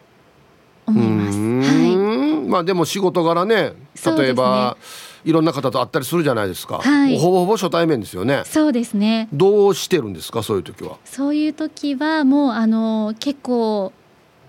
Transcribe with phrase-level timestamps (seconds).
[0.87, 1.39] 思います。
[1.39, 3.73] はい、まあでも仕事柄ね
[4.05, 4.77] 例えば、
[5.25, 8.43] ね、いろんな方と会ったりするじゃないですか、はい、ほぼほぼ初対面ですよね。
[8.45, 9.29] そうですね。
[9.33, 10.99] どうしてるんですかそういう時は？
[11.07, 13.93] そういう時はもうあの結構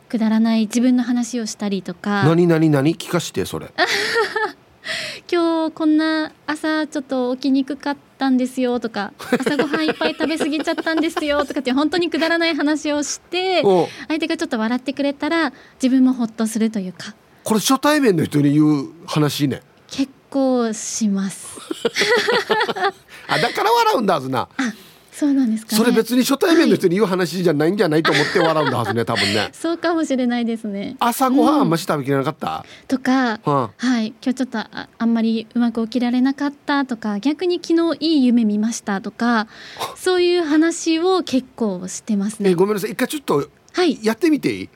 [0.10, 2.24] くだらない自分の話をしたりとか。
[2.24, 2.96] 何何何？
[2.96, 3.72] 聞かしてそれ。
[5.32, 13.64] 今日こんな朝ちょっと起きにくかったんですよとか 朝ごはんいっぱい食べ過ぎちゃったんですよとかって本当にくだらない話をして
[14.08, 17.16] 相手がちょっと笑ってくれたら自分もほっとするというか。
[17.44, 19.62] これ初対面の人に言う話ね。
[19.88, 21.60] 結構します。
[23.28, 24.48] あだから笑うんだはずな
[25.16, 29.50] そうなんですか、ね、それ別に初対面の人に言う話じゃないんじゃないと思って笑うんだはずね 多分ね。
[29.54, 30.98] そうかもしれないですね。
[31.00, 39.48] 朝ごはんあんまし食べきれなかった、うん、とか、はあ、はい今日ちょっとああんまりうまく起きられなかったとか逆に昨日いい夢見ましたとか
[39.96, 42.54] そういう話を結構してますね。
[42.54, 42.92] ごめんなさい。
[42.92, 43.48] 一回ちょっと
[44.04, 44.70] やってみていい、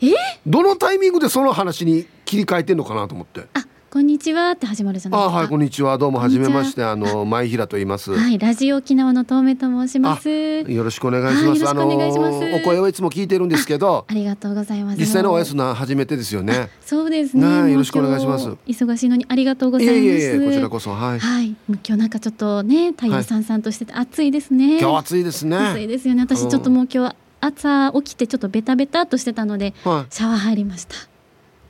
[0.00, 0.16] はい、え？
[0.46, 3.46] どのタイミングでその話に切り替えてんのかなと思って。
[3.52, 5.36] あこんにちはって始まるじゃないですか。
[5.36, 5.98] はい、こんにちは。
[5.98, 8.12] どうも初めまして、あの前平と言います。
[8.12, 10.30] はい、ラジオ沖縄の遠目と申します。
[10.30, 11.68] よろしくお願いします。
[11.68, 14.06] あのお声をいつも聞いてるんですけど。
[14.08, 14.98] ありがとうございます。
[14.98, 16.70] 実際のおやすな初めてですよね。
[16.80, 17.70] そうですね。
[17.70, 18.48] よろしくお願いします。
[18.66, 19.98] 忙しいのにありがとうございます。
[19.98, 21.18] いえいえこちらこそはい。
[21.18, 21.48] はい。
[21.68, 24.80] 今日なんかちょっとね、太陽さんさんとしてて暑いですね。
[24.80, 25.54] 今日暑いですね。
[25.54, 26.22] 暑いですよね。
[26.22, 30.94] 私ちょっともう今日朝起きてちょっとベタベタとしてたので、シャワー入りました。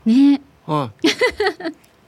[0.07, 0.41] ね。
[0.69, 1.09] はい。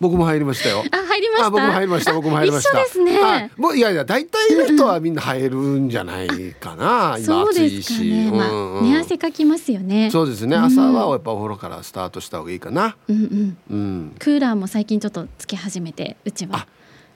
[0.05, 0.85] 僕も入りましたよ。
[0.91, 1.51] あ、入りました？
[1.51, 2.13] 僕も入りました。
[2.13, 2.77] 僕も入りました。
[2.79, 3.51] ですね。
[3.57, 6.29] もういやいや、大体の人はみんな入るんじゃない
[6.61, 7.17] かな。
[7.25, 8.05] 今暑いし。
[8.11, 10.11] ね、まあ、寝汗かきますよね。
[10.13, 10.57] そうですね。
[10.57, 12.97] 朝はやっぱお風呂からスタートした方がいいかな。
[13.09, 13.57] うんうん。
[13.71, 14.15] うん。
[14.19, 16.67] クーラーも最近ちょっとつけ始めて、うちは。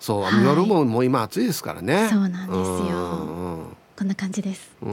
[0.00, 2.08] そう、夜ももう今暑いですからね。
[2.10, 2.58] そうなんです
[2.90, 3.76] よ。
[3.98, 4.70] こんな感じです。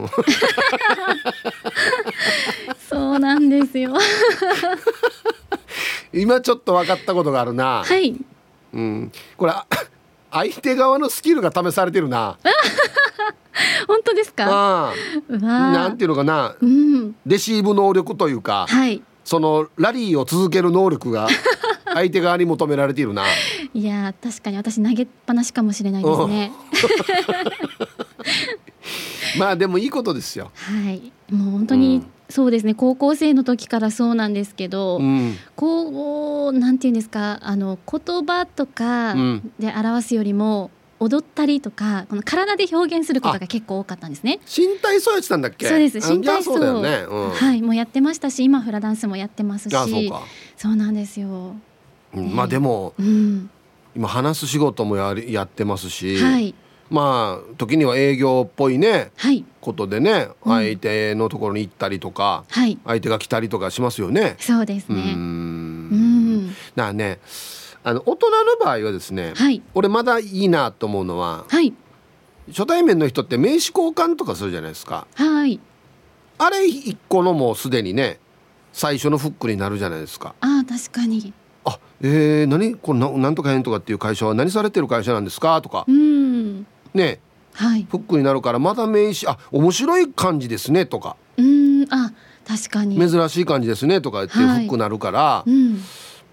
[3.16, 3.94] そうなんですよ。
[6.12, 7.82] 今ちょっと分かったことがあるな。
[7.84, 8.14] はい。
[8.74, 9.10] うん。
[9.38, 9.52] これ
[10.30, 12.36] 相手側のスキルが試されてるな。
[13.88, 14.92] 本当ですか？
[15.30, 21.28] なんていうのかな、うん、レシーブ能力というか、はい、そのラリーを続ける能力が
[21.94, 23.24] 相手側に求められているな。
[23.72, 26.52] いや確かに私投げっぱなしかもしれないですね。
[29.38, 30.50] まあでもいいことですよ。
[30.54, 31.12] はい。
[31.30, 32.74] もう本当に、うんそうですね。
[32.74, 39.14] 高校生の時からそうなんですけど、うん、こうなんていうんですかあの言葉とか
[39.58, 44.40] で表すよりも、踊ったりとかこの体で表現することが結構多かったんですね。
[44.46, 45.68] 身体操やってたんだっけ？
[45.68, 45.98] そうです。
[45.98, 50.10] 身体操、ねうん、はいもうやってましたし、今フラダンスもやってますし、
[50.56, 51.54] そうなんですよ。
[52.14, 53.50] うん、まあでも、うん、
[53.94, 56.54] 今話す仕事もやりやってますし、はい、
[56.90, 64.36] まあ時には営業っぽいね、はい、ことでね、相手のところに行ったりとか、はい、相手が来たりとかしますよね。
[64.38, 65.14] そうですね。
[65.14, 66.48] ん。
[66.48, 67.18] だからね
[67.82, 71.72] あの大人の場合はですね、はい、俺まだいいなと思うのは、はい、
[72.48, 75.06] 初対面の人って名刺交換とかするじゃないですか。
[75.14, 75.60] はい、
[76.38, 78.18] あれ一個のもうすでにね
[78.72, 80.34] 最初のフックになるじゃないですか。
[80.40, 81.32] あ確かに。
[81.64, 82.74] あえー、何？
[82.74, 85.62] これななんとかへんとかっていう会社は何されてる会社なんですか？
[85.62, 86.35] とか、うん、
[86.96, 87.20] ね、
[87.54, 91.16] はい、フックになるからまた名刺あ面白い感じですねとか。
[91.36, 92.12] うんあ
[92.46, 92.96] 確かに。
[92.98, 95.82] 珍しい感じですねとか言ってフックなるから、はいうん。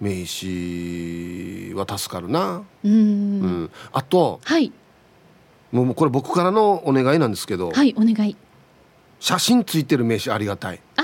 [0.01, 2.63] 名刺は助かるな。
[2.83, 4.71] うん、うん、あと、はい、
[5.71, 8.35] もうこれ僕からのお願いなんですけどはいお願い。
[9.19, 10.81] 写真ついてる名刺ありがたい。
[10.97, 11.03] あ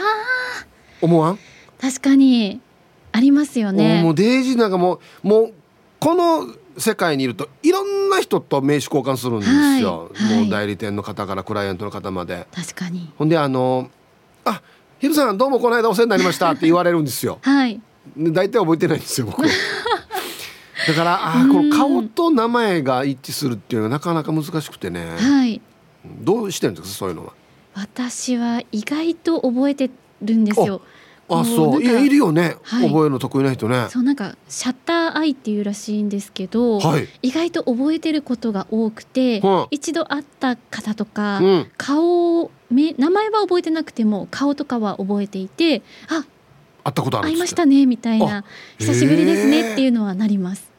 [1.01, 1.39] 思わん？
[1.79, 2.59] 確かに。
[3.11, 4.03] ありますよね。
[4.03, 5.53] もうデイジーなんかもうもう
[5.99, 6.45] この
[6.77, 9.51] 世界にいるといろんな人と名刺交換するんです
[9.81, 12.47] よ、はいはい、もう代理店の方からクライアントの方まで。
[12.53, 13.11] 確かに。
[13.17, 13.89] ほんであの
[14.45, 14.61] 「あ
[14.99, 17.39] ヒルさんどうもこの間お世話になりました」って言われるんですよ。
[17.41, 17.79] はい。
[18.17, 19.43] 大体覚えてないんですよ僕。
[20.87, 25.61] だからあこの顔と名前が一致するっていうのはなかなか難しくてね、はい、
[26.21, 27.33] どうしてるんですかそういうのは。
[27.75, 30.81] 私は意外と覚えてるんですよ
[31.29, 31.81] あそう。
[31.81, 33.87] いやいるよね、はい、覚えるの得意な人ね。
[33.89, 46.25] そうなんかシャッターアイっていうらしいんですけど、はい、意外と覚えてることが多くて、は一度会った方とか、うん、顔名前は覚えてなくても顔とかは覚えていてあ
[46.83, 48.43] 会ったことある会いましたねみたいな
[48.77, 50.69] 久しぶりですねっていうのはなります。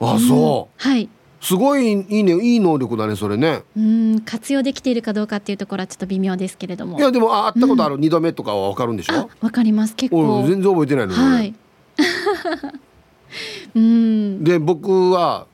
[0.00, 1.08] あそう、はい
[1.46, 3.62] すごいいいねいい能力だねそれね。
[3.76, 6.98] うん活用できているかどうかっていうところはちょっと微妙ですけれども。
[6.98, 7.98] いやでもあ会ったことある。
[7.98, 9.30] 二、度目とかはわかるんでしょ？
[9.40, 9.94] わかります。
[9.94, 10.44] 結構。
[10.48, 11.54] 全然覚えてないのはい。
[13.76, 14.42] うん。
[14.42, 15.46] で僕は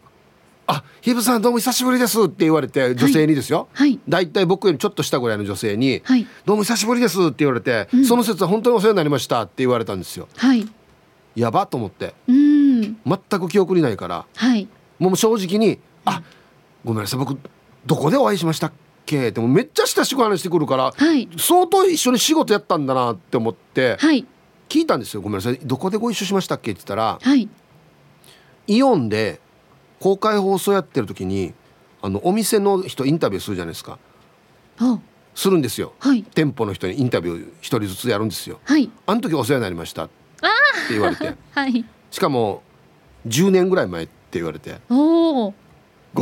[0.66, 10.28] あヒブさんどうも久しぶりですって言われて女性にですよ、はい、だいたい僕よりちょっと下ぐらいの女性に、はい、どうも久しぶりですって言われて、うん、その説は本当にお世話になりましたって言われたんですよ。
[10.36, 10.66] はい。
[11.34, 12.14] やばと思って。
[12.28, 12.80] うん。
[12.82, 14.24] 全く記憶にないから。
[14.34, 14.66] はい
[15.08, 16.22] もう正直に「あ
[16.84, 17.38] ごめんなさい僕
[17.86, 18.72] どこでお会いしましたっ
[19.06, 24.26] け?」ってもめっちゃ親しく話してくるから、はい、相当一緒に仕事やったんだなって思って、はい、
[24.68, 27.48] 聞いたんですよ「ごめんなさいどこでご一緒しましたっけ?」って言ったら、はい、
[28.66, 29.40] イオンで
[30.00, 31.52] 公開放送やってる時に
[32.00, 33.98] あのお店の人インタビューするじゃないですか。
[35.34, 38.60] するんですよ、はい、店舗の人にインタビュー一人ずつやるんですよ。
[38.64, 40.14] はい、あの時お世話になりましたって
[40.90, 42.62] 言われて、 はい、しかも
[43.26, 44.76] 10年ぐらい前って言われて。
[44.88, 45.52] ご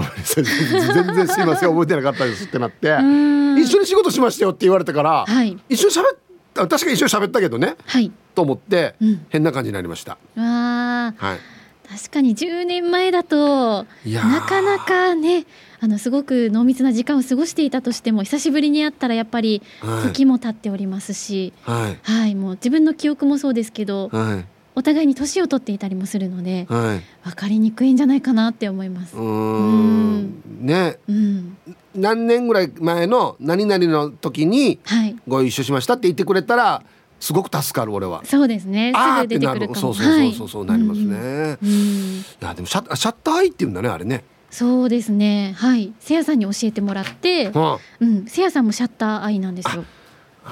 [0.03, 0.45] めんなさい。
[0.45, 1.71] 全然すいません。
[1.71, 2.97] 覚えてなかったですってなって。
[3.61, 6.09] 一緒に仕事しましたよって言われたから、はい、一緒にしゃべ
[6.55, 10.19] 確かに一緒に喋ったけどね、はい、と思って、うん、変な感じになりました。
[10.37, 11.61] わはい。
[11.91, 15.45] 確かに10年前だとなかなかね
[15.81, 19.61] あのすごく濃密な時間を過ごしていたとしても久しぶりに会ったらやっぱり
[20.05, 24.47] 時も経っておりますし、はい、はい、もう自分の記憶もそうですけど、はい、
[24.81, 29.15] お互いに年を取っていたりもするので、はい、分かりにくいんじゃないかなって思います。
[29.15, 31.59] うんね、うん、
[31.95, 34.81] 何年ぐらい前の何々の時に
[35.29, 36.83] ご一緒しましたって言ってくれたら、
[37.21, 38.25] すごく助かる俺は。
[38.25, 38.95] そうですね。
[38.97, 39.75] すぐ出てくるかも。
[39.75, 41.59] そうそうそうそうそうなりますね。
[41.63, 44.25] うん、いやでもシャシャッターアイっていうんだねあれね。
[44.51, 45.55] そうですね。
[45.59, 45.93] はい。
[46.01, 49.85] せやさんに教えてもらって、はあ、うん、せやさんもシャッターアイなんですよ。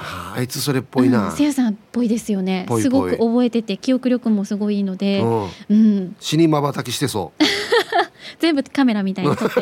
[0.01, 2.65] ああいつそれっぽいな、うん、せやさんっぽいですよね。
[2.79, 5.49] すごく覚えてて記憶力もすごいいいので、うん。
[5.69, 7.43] うん、死にまばたきしてそう。
[8.39, 9.55] 全部カメラみたいに撮って。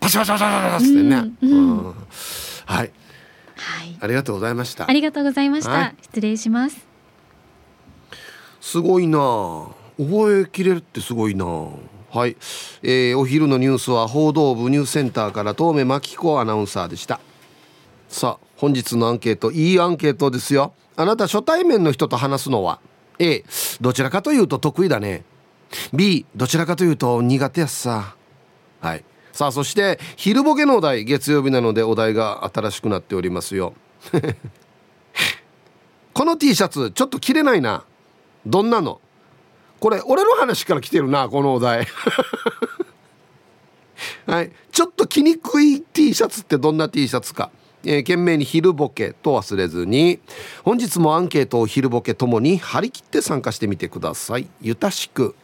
[0.00, 1.94] パシパシパシパシってね、うん、はい、
[2.66, 2.90] はい、
[4.00, 4.88] ありがとうございました。
[4.88, 6.86] ありがとうございました、はい、失礼します。
[8.60, 9.18] すごいな。
[9.98, 11.44] 覚えきれるってすごいな。
[12.12, 12.36] はい、
[12.82, 17.20] えー、お昼のニュースは報道部ニュースセンターから東目真紀子アナウンサーでした
[18.10, 20.74] さあ本日のアンケートいいアンケートですよ。
[20.96, 22.80] あなた初対面の人と話すのは
[23.20, 23.44] A
[23.80, 25.22] どちらかというと得意だね。
[25.94, 28.16] B どちらかというと苦手やさ。
[28.80, 29.04] はい。
[29.32, 33.74] さあそして昼ボケのお題月曜日なのでお題が新しくなっておりますよ。
[36.12, 37.84] この T シャツちょっと着れないな。
[38.44, 39.00] どんなの？
[39.78, 41.86] これ俺の話から来てるなこのお題。
[44.26, 44.50] はい。
[44.72, 47.52] ちょっと着にくい T シャツってどんな T シャツか。
[47.84, 50.20] えー、懸命に昼ボケと忘れずに
[50.64, 54.48] 本日もアンケートを昼ボケともに張り切って参加してみてください。
[54.60, 55.34] ゆたしく。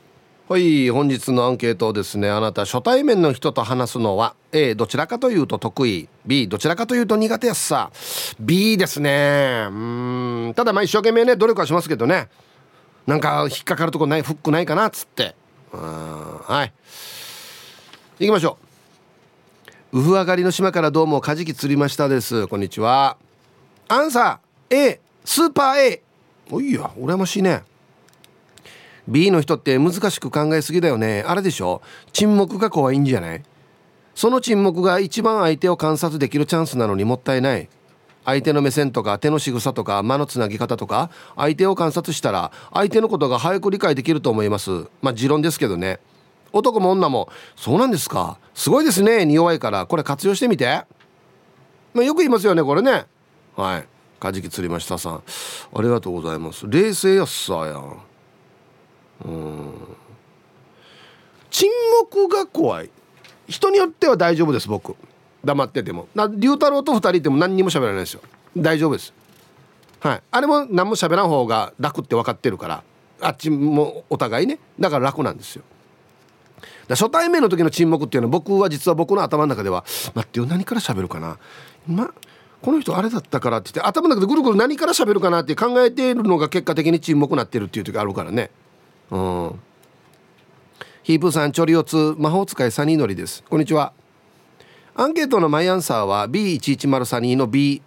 [0.48, 7.90] はい本日のアンケートですねあなた初対面の人と話すのは A どちらかというと得意 B どちらかというと苦手やすさ。
[8.38, 9.66] B ですね。
[9.68, 9.72] う
[10.50, 10.52] ん。
[10.54, 12.28] ただまあ一生懸命ね努力はしますけどね。
[13.08, 15.34] なんか引っかかるとこないフックないかなっつって。
[15.72, 16.72] うんはい。
[18.20, 18.65] 行きましょう。
[19.96, 22.48] ウフ上がりの島からどうもカジキ釣りましたです。
[22.48, 23.16] こんにちは。
[23.88, 26.02] アンサー A スーパー A
[26.50, 27.62] おいや羨ましいね。
[29.08, 31.24] B の人って難しく考えすぎだよね。
[31.26, 31.80] あれでしょ？
[32.12, 33.42] 沈黙が怖いんじゃない？
[34.14, 37.66] その沈黙が一番相手を観察できるチャンスなのにもったいない。
[38.26, 44.88] 相手の目線とか手の仕草とか間のつなぎ方とか相手を観察したら相手のことが早く理解できると思います。
[45.00, 46.00] まあ持論ですけどね。
[46.56, 47.28] 男も女も。
[47.56, 48.38] そうなんですか。
[48.54, 49.86] すごいですねに弱いから。
[49.86, 50.84] これ活用してみて。
[51.94, 53.06] まあ、よく言いますよねこれね。
[53.56, 53.86] はい。
[54.20, 55.22] カジキ釣りましたさん。
[55.74, 56.66] ありがとうございます。
[56.68, 57.96] 冷静やっさやん。
[59.24, 59.72] うん。
[61.50, 61.70] 沈
[62.02, 62.90] 黙が怖い。
[63.48, 64.94] 人によっては大丈夫です僕。
[65.44, 66.08] 黙ってても。
[66.14, 68.20] な龍太郎と2人いても何にも喋らないですよ。
[68.56, 69.12] 大丈夫です。
[70.00, 70.22] はい。
[70.30, 72.82] あれも何も喋らん方が楽って分かってるから。
[73.20, 74.58] あっちもお互いね。
[74.78, 75.62] だから楽なんですよ。
[76.88, 79.84] 初対面の時の沈黙っていうのは僕は実は僕の頭の中では
[80.14, 81.38] 待ってよ何から喋るかな。
[81.86, 82.12] ま
[82.62, 88.50] この人あれだったからって言って頭の中でぐるぐる何から喋るかなって考えているのが結果的に沈黙になってるっていう時あるからね。
[89.10, 89.60] うん。
[91.02, 93.44] ヒープーさんチョリオツ魔法使いサニーノリです。
[93.48, 93.92] こんにちは。
[94.94, 97.82] アンケートのマイアンサーは B110 サニーの B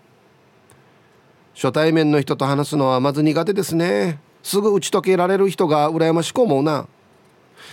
[1.56, 4.20] 初対面の人と話すのはまず苦手ですね。
[4.44, 6.88] すぐ打ち解けられる人が羨ましく思うな。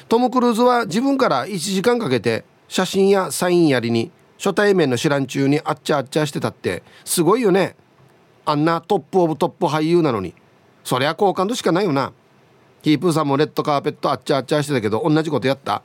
[0.09, 7.75] トム・クルーズは自分から1時間かけて写真やサインやらに初対面の知らん中にあっちゃあっちゃしてたってすごいよね。
[8.45, 10.35] あんなトップオブトップ俳優なのに。
[10.85, 12.13] そりゃ好感度しかないよな。
[12.83, 15.83] ヒープーさんもレッドカーペットあっちゃあっちゃしてたけど同じことやった？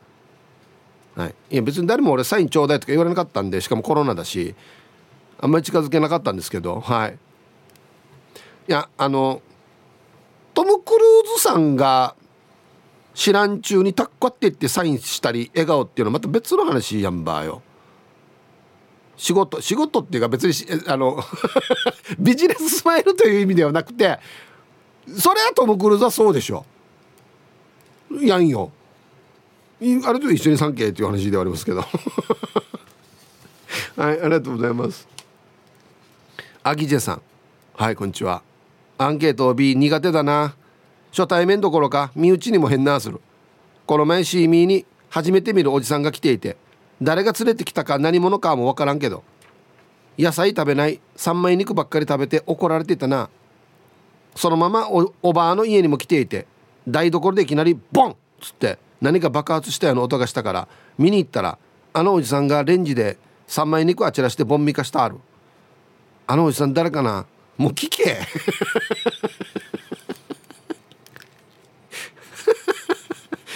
[1.16, 1.36] はい。
[1.50, 4.54] いや別に誰も俺サインちょうだいとか言われなかったんでしかもコロナだし
[5.40, 7.18] あんまり近づけなかったんですけどはい。
[8.68, 9.42] いやあの
[10.54, 12.16] トム・クルーズさんが
[13.13, 17.62] 知らん中にタッコって言ってサインしたり笑顔っていうのはまた別の話やんばよ。
[19.18, 20.53] 仕事仕事っていうか別に
[20.88, 21.20] あの
[22.18, 24.20] ビジネススマイルという意味ではなくて
[25.18, 26.65] それはトム・クルーズはそうでしょ。
[28.20, 28.72] やんよ。
[30.06, 31.82] あれと一緒に産経っていう話ではありますけど。
[33.98, 35.08] はいありがとうございます。
[36.63, 37.22] アギジェさん。
[37.75, 38.44] はいこんにちは。
[38.98, 40.56] アンケート B 苦手だな。
[41.12, 43.22] 初対面どころか身内にも変なする。
[43.86, 46.56] この前シーミーに初めて見るおじさんが来ていて
[47.01, 49.24] 誰が連れてきたか何者かも分からんけど
[50.18, 53.30] 野菜食べない三枚肉ばっかり食べて怒られてたな。
[54.36, 56.48] そのままおばあの家にも来ていて
[56.88, 61.58] 台所でいきなりボンっつって何か爆発したような音がしたから見に行ったら
[61.91, 65.18] あのおじさんがレンジで三枚肉あちらしてボンミカしたある。
[66.27, 67.25] あのおじさん誰かな？
[67.58, 68.18] もう聞け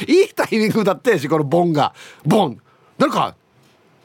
[0.08, 1.94] いいタイミングだってしこのボンが。
[2.24, 2.62] ボン。
[2.98, 3.36] 誰か、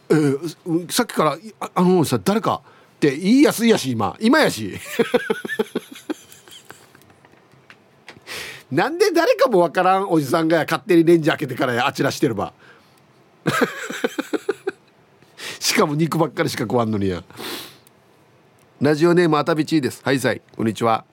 [0.08, 2.62] えー、さっきからああのさ誰か。
[2.96, 4.16] って言いやすいやし今。
[4.20, 4.74] 今やし。
[8.70, 12.52] なんで誰かもわからんおじさんが勝手にレンジ開けてからあちらしてれば。
[15.58, 17.22] しかも肉ばっかりしか食わんのにや。
[18.80, 20.02] ラジオネームあたびちです。
[20.04, 20.42] はいさい。
[20.56, 21.04] こんにちは。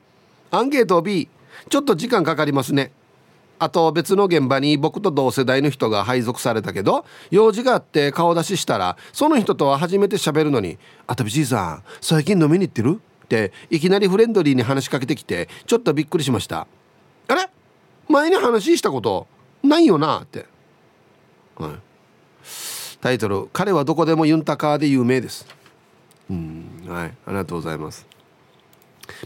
[0.51, 1.27] アンケート B
[1.69, 2.91] ちょっと時間かかりますね。
[3.59, 16.67] あと別の現場に僕と同世代の人が配属されたけど用事があって顔出ししたらその人とは初めて喋るのに「あたびじいさん最近飲みに行ってる?」っていきなりフレンドリーに話しかけてきてちょっとびっくりしました
[17.27, 17.49] あれ？
[18.07, 19.27] 前に話したこと
[19.63, 20.19] ないよな？
[20.19, 20.45] って、
[21.57, 21.71] はい、
[23.01, 25.45] タイトル「彼はどこでもユンタカーで有名です」
[26.29, 27.13] うんはい。
[27.25, 28.05] ありがとうございます。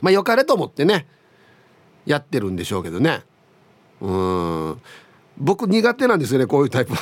[0.02, 1.08] まあよかれと思ってね
[2.06, 3.24] やってるんでしょうけどね。
[4.02, 4.82] うん。
[5.38, 6.94] 僕苦手なんですよねこういうタイプ。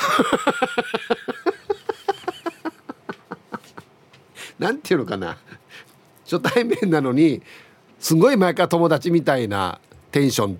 [4.58, 5.38] なんていうのかな。
[6.24, 7.42] 初対面なのに
[7.98, 9.80] すごい前から友達みたいな
[10.12, 10.58] テンション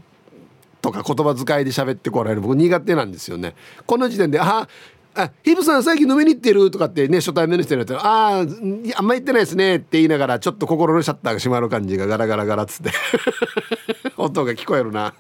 [0.83, 2.41] とか言葉遣いで喋ってこられる。
[2.41, 3.55] 僕苦手なんですよね。
[3.87, 4.67] この時点で「あ
[5.15, 8.43] あヒブさん最近飲みに行ってる?」とかってね初対面の人に言ったら「あああ
[9.03, 12.91] んま行ってないですね」って言いながらちょっと心のシャッターが閉まる感じがガラガラガラっつって。
[14.17, 15.15] 音が聞こえるな。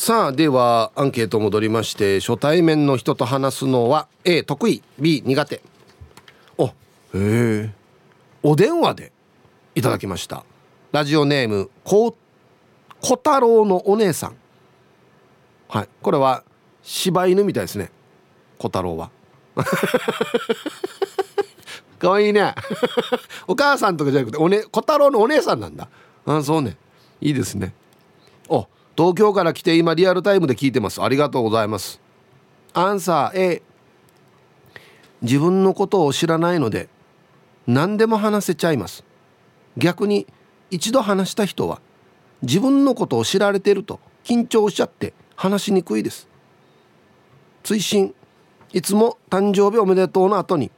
[0.00, 5.60] さあではアンケート戻りまして初対面の人と話すのは A 得意 B 苦手。
[6.56, 6.72] おへ
[7.14, 7.72] え。
[8.44, 9.10] お電話で
[9.74, 10.44] いただきました。
[10.92, 12.16] ラジオネームこ
[13.00, 14.36] 小太郎のお姉さん。
[15.68, 16.44] はいこれは
[16.84, 17.90] 柴犬みたいですね。
[18.58, 19.10] 小太郎は。
[21.98, 22.54] かわいいね。
[23.48, 25.88] お母さんとかじゃなくてお、ね、小太郎のお姉さんなんだ。
[26.24, 26.76] あそうね。
[27.20, 27.74] いいですね。
[28.98, 31.00] 東京から来て今リアルタイムで聞いてます。
[31.00, 32.00] ありがとうございます。
[32.74, 33.62] アンサー A
[35.22, 36.88] 自分のことを知らないので
[37.68, 39.04] 何でも話せちゃいます。
[39.76, 40.26] 逆に
[40.72, 41.80] 一度話した人は
[42.42, 46.26] 自分のことを知られていると緊張しちゃって話しにくいです。
[47.62, 48.12] 追伸。
[48.72, 50.72] いつも誕生日おめでとうの後に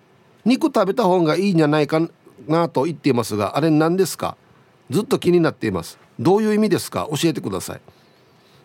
[0.44, 2.06] 肉食べた方がいいんじゃないか
[2.46, 4.36] なと言っていますがあれ何ですか？
[4.90, 5.98] ずっと気になっています。
[6.18, 7.08] どういう意味ですか？
[7.10, 7.80] 教えてください。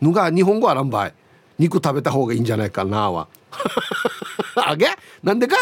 [0.05, 1.13] ぬが日本語あらんばい。
[1.57, 3.27] 肉食べた方がいいんじゃないかなは。
[4.55, 4.87] あげ？
[5.23, 5.55] なんでか？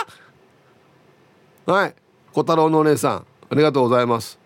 [1.65, 1.95] はい。
[2.33, 4.37] 小太郎のお姉さんありがとうございます。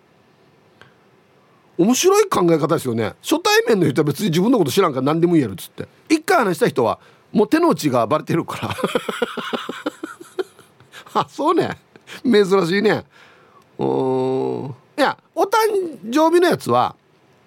[1.78, 3.14] 面白い考え方ですよね。
[3.22, 5.88] 初対面の人は別に自分のこと知らんから何でも言えるっつって。
[6.10, 7.00] 一回話した人は
[7.32, 8.76] もう手の内がバレてるから。
[11.22, 11.78] あそうね。
[12.24, 13.06] 珍しいね。
[13.78, 14.76] うん。
[14.98, 15.48] いやお誕
[16.12, 16.96] 生日のやつは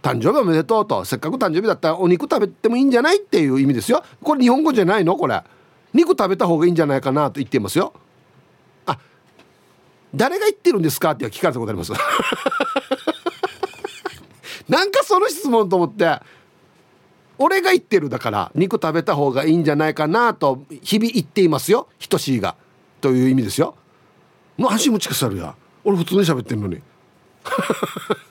[0.02, 1.04] 誕生日おめでとうと。
[1.04, 4.02] せっかく誕生日だったらお肉食べてもいいんじゃないっていう意味ですよ。
[4.22, 5.16] これ日本語じゃないの？
[5.16, 5.42] これ。
[5.92, 7.92] 肉食べた方がいいんじゃないかなと言ってますよ。
[8.86, 8.98] あ
[10.14, 11.92] 誰が言ってるんですかって聞かれたことあります。
[14.68, 16.20] なんかその質問と思って。
[17.42, 21.88] 俺が言ってるだから肉食べた方がいいんじゃないかなと日々言っていますよ。
[22.08, 22.54] 等しいが。
[23.00, 23.74] という意味ですよ。
[24.58, 25.54] もう足も近さるや。
[25.82, 26.82] 俺普通に喋ってんのに。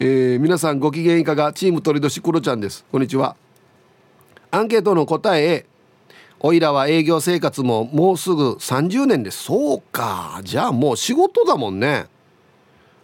[0.00, 1.52] えー、皆さんご機嫌いかが？
[1.52, 2.84] チーム鳥年クロちゃんです。
[2.90, 3.36] こんにちは。
[4.50, 5.66] アンケートの答え
[6.40, 9.44] おいらは営業生活ももうすぐ30年です。
[9.44, 10.40] そうか。
[10.42, 12.06] じゃあもう仕事だもんね。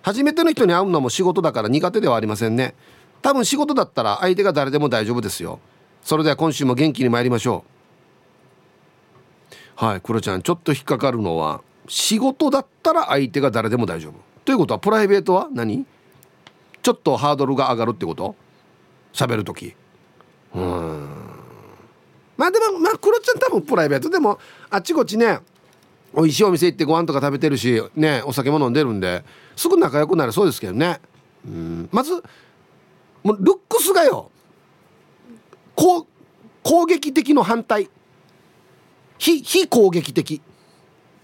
[0.03, 2.75] 初めての人に会うのも仕事だから苦手ではありませんね。
[3.23, 5.61] 多分仕事だったら相手が誰でも大丈夫ですよ。
[6.03, 7.65] それでは今週も元気に参りましょ
[9.79, 9.85] う。
[9.85, 10.43] はいクロちゃん。
[10.43, 14.15] ちょっと引っかかるのは仕事だったら相手が誰でも大丈夫。
[14.45, 15.87] ということはプライベートは何？
[16.83, 18.35] ちょっとハードルが上がるってこと？
[19.13, 19.75] 喋る時。
[20.55, 21.09] うん。
[22.37, 24.39] まあでもまあクロちゃん多分プライベートでも
[24.71, 25.41] あっちこっちね
[26.15, 29.25] 美味しいお店行ってご飯とか食べてるしねお酒も飲んでるんで
[29.57, 31.01] すぐ仲良くなるそうですけどね。
[31.47, 31.89] うん。
[31.93, 32.15] まず
[33.23, 34.31] もうルックスがよ
[35.75, 36.07] 攻
[36.63, 37.91] 攻撃的の反対。
[39.19, 40.41] 非非攻撃的。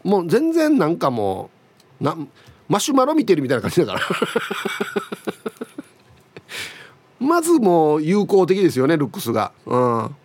[0.05, 1.51] もう全然なんかも
[2.01, 2.16] うな
[2.69, 4.01] マシュマロ見てるみたいな感じだから。
[7.27, 9.53] まずもう友好的ですよねルックスが。
[9.67, 10.17] うん。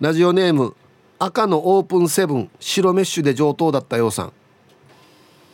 [0.00, 0.76] ラジオネーム
[1.18, 4.32] 赤のオープンセブン白メッシュで上等だったようさん。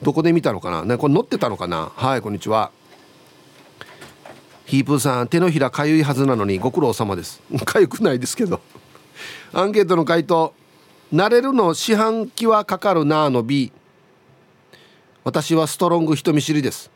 [0.03, 0.85] どこで見たのかな？
[0.85, 1.93] ねこれ乗ってたのかな？
[1.97, 2.71] はいこんにちは。
[4.67, 7.41] ヒープーさん手のひらかゆいはずなのにご苦労様です。
[7.65, 8.61] かゆくないですけど。
[9.53, 10.53] アンケートの回答。
[11.13, 13.71] 慣れるの四半期はかかるなの B
[15.23, 16.91] 私はストロング人見知りです。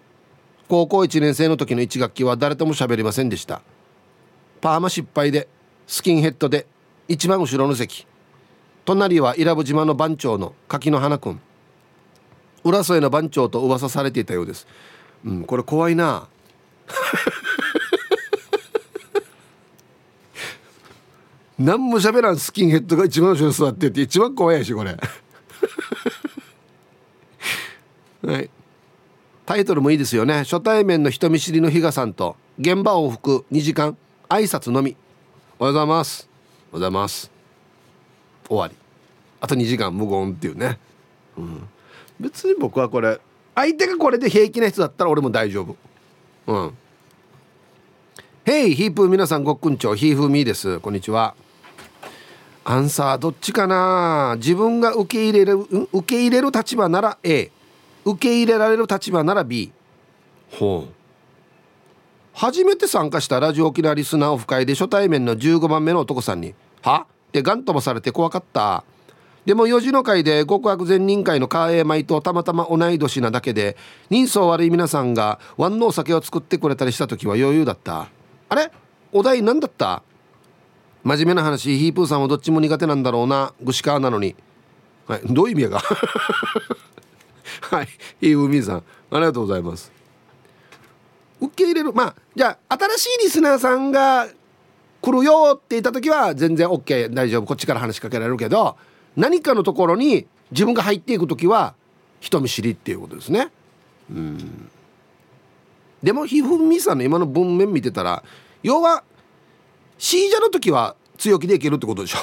[0.69, 3.63] 高校1年生の時の1学期は誰とも喋りませんでした。
[4.61, 5.49] パーマ失敗で
[5.87, 6.67] スキンヘッドで
[7.09, 8.07] 一番後ろの席。
[8.85, 11.41] 隣は伊良部島の番長の柿の花くん
[12.65, 14.67] 浦添の番長と噂されていたようです。
[15.25, 16.29] うんこれ怖いな。
[21.59, 24.99] 何も喋らんスキンヘッドが一番後ろに座ってて一番怖いしこれ。
[28.23, 28.51] はい。
[29.49, 30.41] タイトルもいいですよね。
[30.41, 33.97] 初対面の人見知りの比嘉さんと現場往復2時間
[34.29, 34.95] 挨拶のみ。
[35.59, 36.29] おはようございます。
[36.29, 37.31] おはようございます。
[38.47, 38.75] 終わり。
[39.41, 40.79] あと2時間無言っていうね、
[41.39, 41.67] うん、
[42.21, 43.19] 別に僕はこれ
[43.55, 45.77] 相手がこれで平気な人だったら俺も大丈夫。
[46.47, 46.77] うん。
[48.45, 50.79] ヘイヒープ皆さんごっくんちょヒーフーミーです。
[50.81, 51.35] こんにちは。
[52.65, 54.35] アンサーどっちかな。
[54.37, 57.51] 自分が受け入れる受け入れる立場なら A
[58.13, 59.71] 受け入れられる立場なら B
[60.53, 60.93] ほう。
[62.33, 68.85] 初めて参加したラジオ沖縄リスナーオフ会で初対面の15番目の男さんに「は?」ってガン飛ばされて怖かった。
[69.45, 73.77] でも4時の会で極悪善人会のカーエー米とたまたま同い年なだけで
[74.11, 78.09] 人相悪い皆さんがワンのお酒を作ってくれたりした時は余裕だった。
[78.51, 78.71] あれ？
[79.13, 80.03] お題何だった？
[81.03, 84.37] 真面目な話ヒープーさんはどっちも苦手なんだろうなグシカーなのに、
[85.07, 85.81] はい、どういう意味やが？
[87.71, 87.89] はい。
[88.21, 88.83] ヒープーさんあ
[89.19, 89.93] りがとうございます。
[91.41, 94.29] 受け入れるまあじゃあ新しいリスナーさんが
[95.01, 98.77] 来るよって言った時は全然 OK 大丈夫こっちから話しかけられるけど
[99.17, 101.75] 何かのところに自分が入っていく時は
[102.21, 103.53] 人見知りっていうことですね。
[104.11, 104.69] うん。
[106.03, 108.25] でもひふみさんの今の文面見てたら
[108.63, 109.05] 要は
[109.99, 112.19] シージャの時は強気でいけるってことでしょ。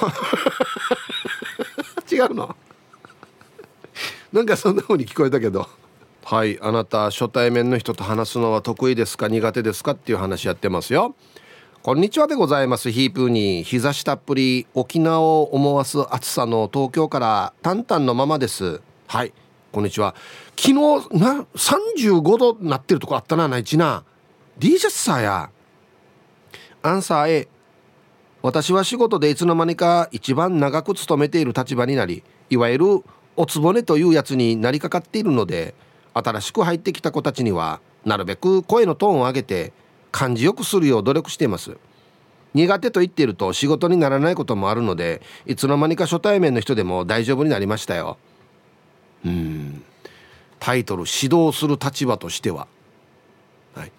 [2.12, 2.56] 違うの？
[4.36, 5.66] なんかそんな風に聞こえたけど。
[6.26, 9.30] はいあなた初対面の人と話すのは得意ですか？
[9.30, 9.92] 苦手ですか？
[9.92, 11.16] っていう話やってますよ。
[11.82, 12.92] こんにちはでございます。
[12.92, 13.64] ヒープーに。
[13.64, 18.82] 日差したっぷり沖縄を思わす暑さの東京からタンタンのままです。
[19.08, 19.32] はい
[19.72, 20.16] こんにちは。
[20.58, 20.74] 昨日
[21.18, 23.58] な35度なってるとこあったなな。
[23.58, 24.04] いちな
[24.58, 25.50] D ジャスさや。
[26.82, 27.48] アンサー A
[28.42, 33.04] 私は仕事でいつの間にか一番長く勤めている立場になりいわゆる
[33.38, 35.76] おつぼねというやつになりかかっているので
[36.14, 39.74] 新しく入ってきた子たちにはなるべく声のトーンを上げて
[40.12, 41.78] 感じよくするよう努力しています。
[42.54, 48.18] 苦手と言っていると仕事にならないこともあるのでいつの間にか初対面の人でも大丈夫になりましたよ。
[49.26, 49.84] うん。
[50.60, 52.68] タイトル「指導する立場としては」
[53.76, 53.92] はい。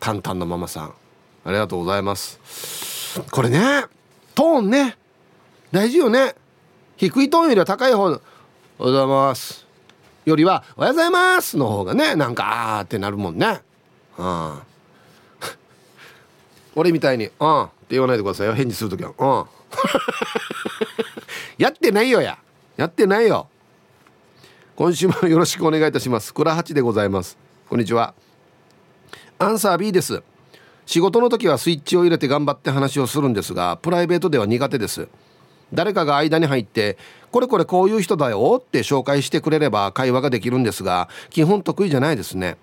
[0.00, 0.94] 淡々のママさん
[1.44, 3.20] ありがとうございます。
[3.30, 3.84] これね
[4.34, 4.96] トーンね。
[5.70, 6.34] 大事よね。
[6.96, 8.20] 低いトーンよりは高い方の
[8.78, 9.66] 「おはようございます」
[10.24, 13.62] よりは「おはようございます」の方がねなんかあーってなるもんね。
[14.18, 14.52] うん。
[16.76, 19.44] 俺みたいに「うん」って言わないでくださいよ返事する時は「うん」
[21.58, 22.38] やってないよや。
[22.76, 23.48] やってないよ。
[24.76, 26.34] 今週もよろしくお願いいたします。
[26.34, 27.38] 倉八でございます。
[27.68, 28.14] こんにちは。
[29.38, 30.22] アンサー B です。
[30.86, 35.08] 仕事の時はスイッチを入れて頑張って話をするんですがプライベートでは苦手です。
[35.74, 36.96] 誰かが間に入って
[37.30, 42.56] これこれこういう人だよって紹介してくれれば会話ができるんですが基本得意じゃないですね。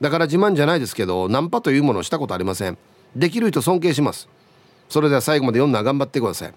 [0.00, 2.78] だから自慢じゃないですけどナンパというものをしたことありません。
[3.16, 4.28] できる人尊敬します。
[4.88, 6.54] それでは最後まで読んだ頑張ってください。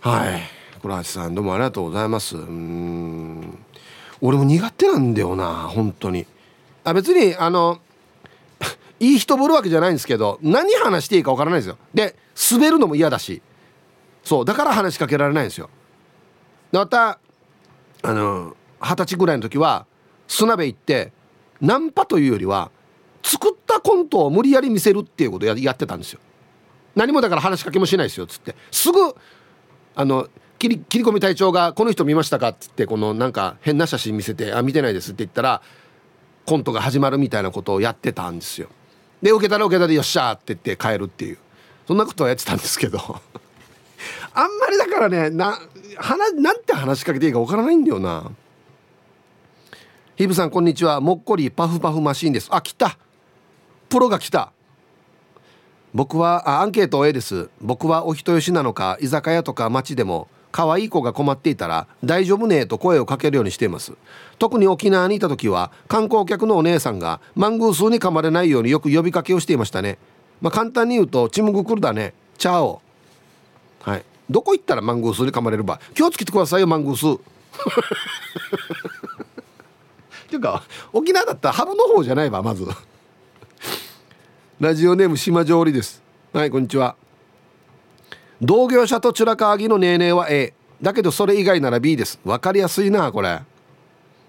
[0.00, 0.42] はい。
[0.80, 2.36] 倉橋さんどうもありがとうございます。
[2.36, 3.58] うん。
[4.20, 6.26] 俺も苦手なんだよな本当に。
[6.84, 7.78] あ別にあの
[9.00, 11.78] いい人ぶるわけじゃないんですけど何話していいかわからないですよ。
[11.92, 12.14] で
[12.50, 13.42] 滑るのも嫌だし。
[14.24, 15.68] そうだから話しかけられないんですよ。
[16.72, 17.18] また
[18.02, 19.86] あの二十歳ぐらいの時は
[20.26, 21.12] 砂辺行って
[21.60, 22.70] ナンパというよりは
[23.22, 26.20] 作ったコントを無理やり見せるっていうことをやってたんですよ。
[26.94, 28.54] 何もだから話しかけもしないですよっつって。
[28.70, 29.14] すぐ
[29.94, 35.62] あの切り切り込み隊長が「この人見ましたか?」っつってこのなんか変な写真見せて「あ見てないです」って言ったら
[36.46, 38.68] コントが始まるみたいなことをやってたんですよ。
[39.22, 41.38] で受けたら受けたで「よっしゃ」って言って帰るっていう。
[41.86, 43.20] そんなことをやってたんですけど。
[44.34, 45.58] あんまりだからねな
[45.96, 48.30] 話なんて話しかけていいかわからないんだよな。
[50.16, 51.00] ヒブさんこんにちは。
[51.00, 52.48] もっこりパフパフマシーンです。
[52.50, 52.98] あ来た。
[53.88, 54.52] プロが来た。
[55.92, 57.48] 僕はあアンケート A です。
[57.60, 63.92] 僕はお人よしなのか居酒屋とか街でも可愛い子が困っていたら「大丈夫ね」と声をかけるようにしています。
[64.40, 69.98] 特に沖縄にいた時は観光客のお姉さんがマングースに噛まれないようによく呼びかけをしていましたね。
[70.40, 72.14] まあ簡単に言うと「チムグクルだね。
[72.38, 72.80] チャオ」
[73.82, 74.04] はい。
[74.30, 75.80] どこ行ったらマングースに噛まれるば。
[75.94, 77.04] 気をつけてくださいよマングース
[80.26, 82.66] っていうか沖縄だったらハブの方じゃないわまず。
[84.60, 86.02] ラジオネーム島上りです。
[86.32, 86.96] はいこんにちは。
[88.40, 92.18] 同業者とチュラカーギのネーネーは A だけどそれ以外なら B です。
[92.24, 93.40] 分かりやすいなこれ。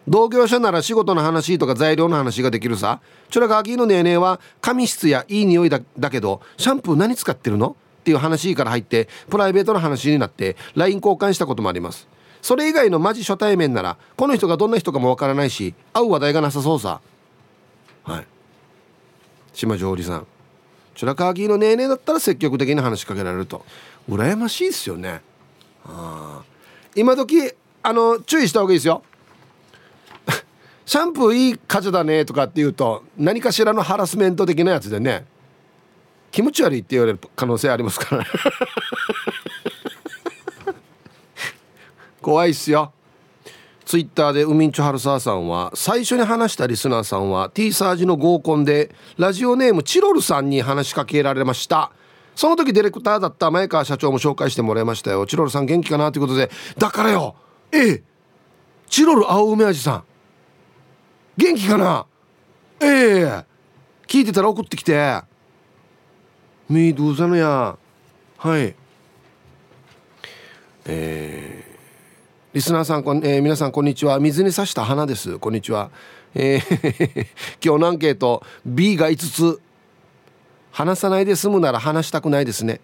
[0.08, 2.99] 同業者なら仕事の話とか材料の話ができるさ。
[3.31, 7.75] チュラカーギのネーネーは髪質やいい匂いだだけどシャンプー何使ってるの？
[8.05, 12.07] っていう話から入ってプライベートの話になって LINE 交換したこともあります。
[12.43, 17.01] それ以外のマジ初対面ならこの人がどんな人かもわからないし会う話題がなさそうさ。
[18.03, 18.27] はい。
[19.53, 20.27] 島上里さん。
[20.93, 23.65] チュラカーギーのネーネーだったら積極的に話しかけられると。
[24.07, 25.21] 羨ましいですよね。
[25.83, 26.43] あ
[26.95, 29.01] 今時あの注意した方がいいですよ。
[30.85, 35.25] シャンプーいい風だねとかって言うと何かしらのハラスメント的なやつでね。
[36.35, 38.25] 気持ち悪いって言われる可能性ありますから。
[42.21, 42.91] 怖いっすよ。
[43.85, 51.93] ツイッターでウミンチョハルサーさんは最初に話したリスナーさんは T サージの合コンでラジオネームチロルさんに話しかけられました。
[52.35, 55.11] その時ディレクターだった前川社長も紹介してもらいました。
[55.11, 56.51] よチロルさん元気かなということで。
[56.77, 57.37] だからよ。
[57.71, 58.03] ええ。
[58.89, 60.03] チロル青梅味さん。
[61.37, 62.05] 元気かな？
[62.81, 62.87] え
[63.21, 63.45] え。
[64.05, 65.21] 聞いてたら送ってきて。
[66.67, 67.78] みどうざのや。
[68.38, 68.73] はい。
[70.88, 74.19] えー、リスナーさんこん、えー、皆さんこんにちは。
[74.19, 75.38] 水に刺した花です。
[75.38, 75.91] こんにちは、
[76.34, 77.28] えー、
[77.63, 78.43] 今日のアンケート。
[78.65, 79.17] B が5
[79.58, 79.62] つ。
[80.71, 82.82] 話さないで済むなら話したくないですね。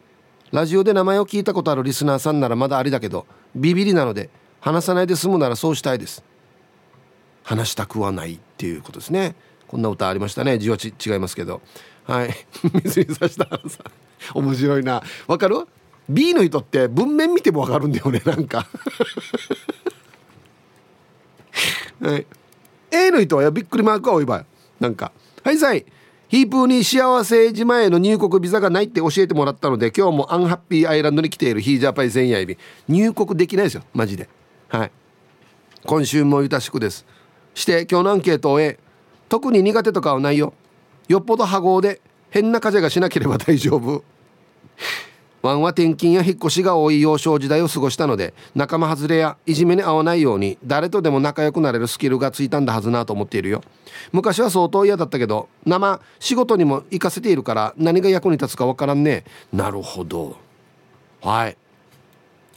[0.51, 6.23] ラジオで名前を聞いたことあるリスナーさんならまだありだけどビビりなので話さないで済むならそうしたいです。
[7.41, 9.33] 話したくはないっていうことですね。
[9.67, 10.59] こんな歌ありましたね。
[10.59, 11.61] 字はち違いますけど。
[12.05, 12.33] はい。
[12.83, 15.01] 水に刺した花さん面白いな。
[15.27, 15.67] わかる
[16.09, 18.67] ？B の人って文面見てもわかるんだよね なんか。
[22.01, 22.25] はい。
[22.91, 24.45] A の人はびっくりマークはおいばい
[24.79, 25.11] なんか
[25.43, 25.85] はいさい。
[26.27, 32.57] ヒープーに幸せ島への入国ビザがないって教えてもらったので今日もアンハッピーアイランドに来ているヒージャーパイ前夜エビ。
[32.87, 34.29] 入国できないですよマジで。
[34.69, 34.91] はい。
[35.85, 37.05] 今週もゆたしくです。
[37.53, 38.79] して今日のアンケートを終え
[39.27, 40.53] 特に苦手とかはないよ。
[41.11, 44.03] よっぽど波合で変な風がしなければ大丈夫。
[45.41, 53.61] ワンは転勤や引っ越しが多い幼少時代を過ごしたので仲間外れやいじめに遭わないように誰とでも仲良くなれるスキルがついたんだはずなと思っているよ。
[54.13, 59.25] 昔は相当嫌だったけど生仕事にも活かせているから何が役に立つかわからんね。
[59.51, 60.37] なるほど。
[61.21, 61.57] はい。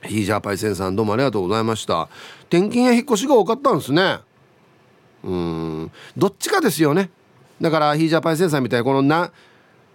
[0.04, 2.08] ヒージャーパイセンさんどうもありがとうございました。
[2.50, 4.18] 転勤や引っ越しが多かったんですね。
[5.24, 5.90] うん。
[6.16, 7.10] どっちかですよね。
[7.60, 9.30] だからヒージャパイセンさんみたいにこのな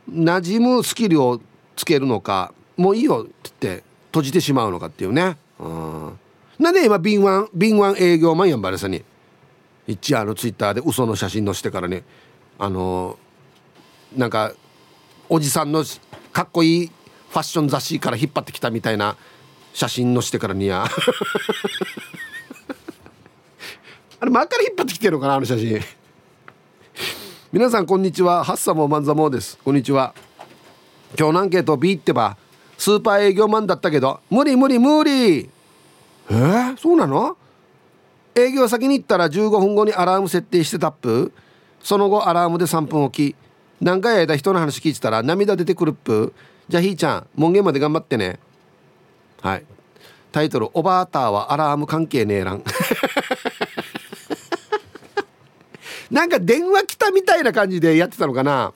[0.10, 1.39] 馴染むスキルを
[1.76, 5.38] つけるのかもういいよって言って閉じてしまうのかっていうね。
[6.58, 9.04] なんで今敏腕敏腕営業マンやんばれさに。
[9.88, 12.04] 一応あのツイッターで嘘の写真載してからね。
[12.58, 14.54] あのー、なんか
[15.30, 15.84] おじさんの
[16.32, 19.17] かっこいいファッション雑誌から引っ張ってきたみたいな
[19.74, 20.86] 写真載してからにや。
[24.22, 25.80] あれ前から引っ張ってきてるのかなあの写真。
[27.51, 28.43] 皆さんこんにちは。
[28.43, 29.57] ハッサモマンザモです。
[29.65, 30.13] こんにちは。
[31.17, 32.38] 今日のアンケート B ってば
[32.77, 35.39] スーパー営業マンだったけど無理無理無理。
[35.39, 35.49] え？
[36.29, 37.35] ー、そうなの？
[38.35, 41.33] 営業先に行ったら15分後にアラーム設定してタップ。
[41.81, 43.35] その後アラームで3分置き。
[43.81, 46.35] 何回間人の話聞いてたら涙出てくるっぷ。
[46.67, 48.38] じゃあひーちゃん門限まで頑張ってね。
[49.41, 49.65] はい。
[50.31, 52.62] タイトル「おばあたーはアラーム関係ねえらん」
[56.12, 58.74] なんか電話来たみたいな感じでやってたのかな。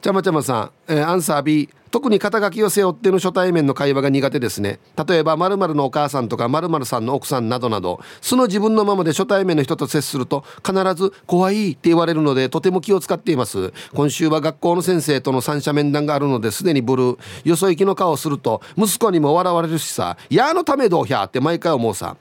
[0.00, 4.80] ちゃまちゃまさん、えー、アンサー B 特に肩書きを背負っての初対面の会話が苦手ですね。
[5.06, 8.00] 例えば〇〇のお母さんとか〇〇さんの奥さんなどなど。
[8.20, 13.72] 素の自分のままで初対面の人と接すると必ず怖いって言われるのでとても気を使っています。
[13.94, 17.18] 今週は学校の先生との三者面談があるのですでにブルー。
[17.44, 22.16] よそ行きの顔をすると息子にも笑われるしさ「やーのためどうひゃ」って毎回思うさ。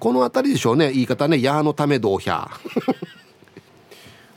[0.00, 0.90] この辺りでしょうね。
[0.92, 2.50] 言い方ね「やーのためどうひゃ」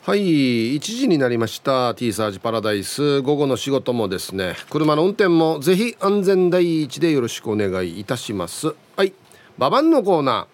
[0.05, 3.21] はい1時になりました T サージパラダイス。
[3.21, 8.75] 午後の仕事もですね車の運転もぜひ安全第一でよろしくお願いいたします。
[8.95, 9.13] はい
[9.57, 10.45] ババンのコーナ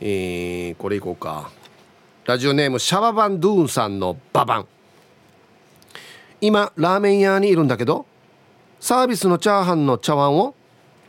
[0.00, 0.06] ー。
[0.70, 1.50] えー、これいこうか。
[2.24, 4.66] ラジオネームシャババンドゥーンさんのババン
[6.40, 8.06] 今ラーメン屋にいるんだけど
[8.80, 10.54] サービスのチャーハンの茶碗を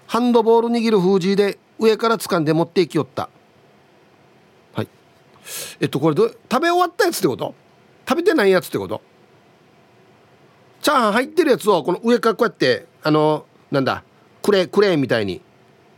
[0.06, 3.30] ハンドボール握る封じで上から掴んで持っていきよった。
[5.80, 7.54] えっとこれど食べ終わったやつってこと？
[8.08, 9.02] 食べてないやつってこと？
[10.82, 14.04] チャーハン入ってるやつをこの上からこうやってあのなんだ
[14.42, 15.42] クレクレーンみたいに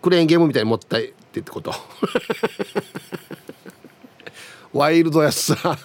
[0.01, 1.71] クレーンゲームみたいに持ったってってこと？
[4.73, 5.77] ワイルドやつさ。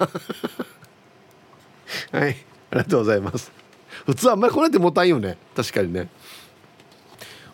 [2.12, 2.36] はい
[2.70, 3.52] ありがとうございます。
[4.06, 5.38] 普通あんまりこうやって持たんよね。
[5.54, 6.08] 確かにね。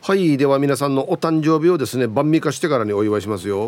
[0.03, 3.67] はいでは皆さんのお誕生日をですね晩味化してからにお祝いしますよ、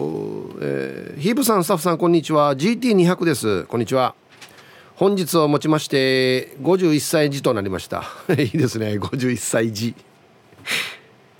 [0.62, 2.56] えー、ヒープさんスタッフさんこんにちは。
[2.56, 3.64] GT200 です。
[3.64, 4.14] こんにちは。
[4.94, 8.04] 本日をもちまして51歳児となりました。
[8.38, 8.98] いいですね。
[8.98, 9.94] 51歳児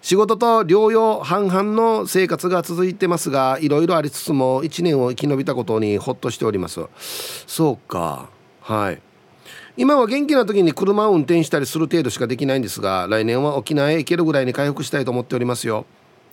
[0.02, 6.82] 仕事と療養半々の生活が続いてますがいろいろありつつも1年を生き延びたことにほっとしております。
[7.46, 8.28] そうか。
[8.60, 9.00] はい。
[9.76, 15.86] 今は元気な時に車を運転したりする程度しかできないんですが来年は沖縄へ行けるぐらいに回復したいと思っておりますよ。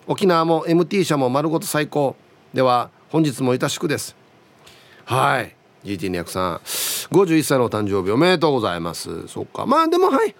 [0.06, 2.16] 沖縄も MT 車も丸ごと最高。
[2.52, 4.14] では本日もいたしくです。
[5.04, 5.56] はい。
[5.84, 6.56] GT200 さん。
[7.14, 9.26] 51歳のお誕生日おめでとうございます。
[9.26, 9.64] そっか。
[9.64, 10.34] まあでもはい。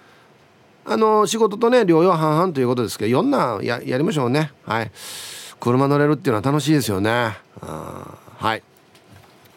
[0.85, 4.51] あの仕事とね療養半々ということですけどいろんなややりましょうね。
[4.65, 4.91] はい。
[5.59, 7.37] 車乗れるっていうのは楽しいですよね。
[7.61, 8.61] はい。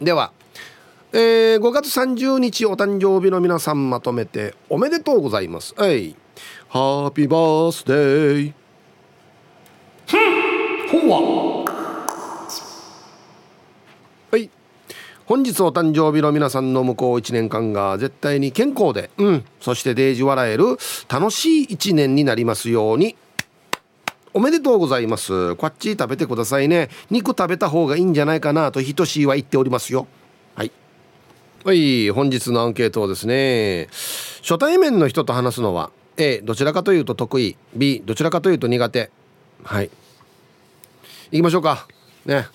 [0.01, 0.33] では。
[1.17, 5.73] えー、5月30日お誕生日の皆さんまとめておめでとうございます。
[5.77, 6.17] はい。
[6.67, 8.53] ハッピーバースデー
[14.33, 14.51] はい。
[15.27, 19.45] 本日お誕生日の皆さんの向こう1年間が絶対に健康でうん。
[19.61, 20.65] そしてデージ笑える
[21.09, 23.15] 楽しい1年になりますように。
[24.33, 25.55] おめでとうございます。
[25.55, 26.89] こっち食べてくださいね。
[27.09, 30.09] 肉食べた方がいいんじゃないかなとひとしいは言っておりますよ
[31.65, 33.89] はい本日のアンケートをですね
[34.43, 39.11] 初対面の人と話すのは A どちらかというと得意 B どちらかというと苦手。
[39.63, 39.91] はい。
[41.31, 41.89] 行きましょうか。
[42.27, 42.49] ね。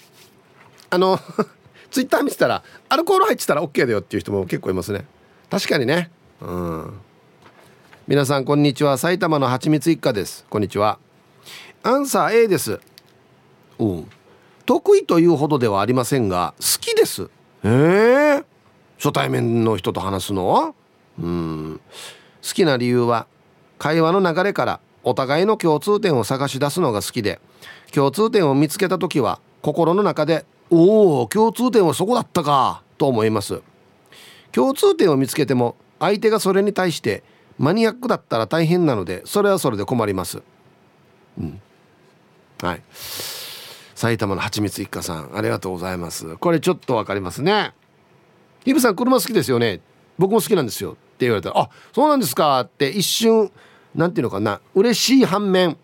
[0.91, 1.19] あの
[1.89, 5.08] ツイッター見てたらアルコール入ってたら OK だよっていう人も結構いますね。
[5.50, 6.12] 確かにね。
[6.39, 6.93] うん。
[8.08, 9.00] 皆さんこんにちは。
[9.00, 10.45] 埼玉のはちみつ一家です。
[10.52, 11.00] こんにちは。
[11.82, 12.80] アンサー A です。
[13.80, 14.10] うん。
[14.67, 17.28] 得意というほどではありませんが好きです。
[17.63, 17.69] ええ。
[17.69, 18.59] ー
[18.99, 20.75] 初対面の人と話すの？
[21.19, 21.81] うん。
[22.43, 23.25] 好きな理由は
[23.79, 27.39] 会話の流れからお互いの共通点を探し出すのが好きで
[27.93, 33.62] 共通点を見つけた時は心の中で「おお共通点はそこだったか」と思います。
[34.51, 37.23] 共通点を見つけても相手がそれに対して
[37.57, 40.41] マニアックだったら大変なのでそれはそれで困ります。
[41.39, 41.62] うん。
[42.62, 42.81] はい。
[43.95, 46.35] 埼玉のはちみつ一家さんありがとうございます。
[46.38, 47.73] これちょっと分かりますね。
[48.65, 49.82] イブさん車好きですよね？
[50.17, 53.52] 僕も好きなんですよって言われたら「あそうなんですか」って一瞬
[53.95, 55.78] 何て言うのかな嬉しい反面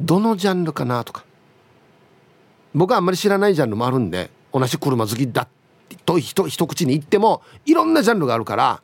[0.00, 1.24] どのジャンルかなとか。
[2.74, 5.46] 僕はあんまり知らないジャンルもあるんで同じ車好きだ
[6.04, 8.82] と一口に言ってもいろんなジャンルがあるから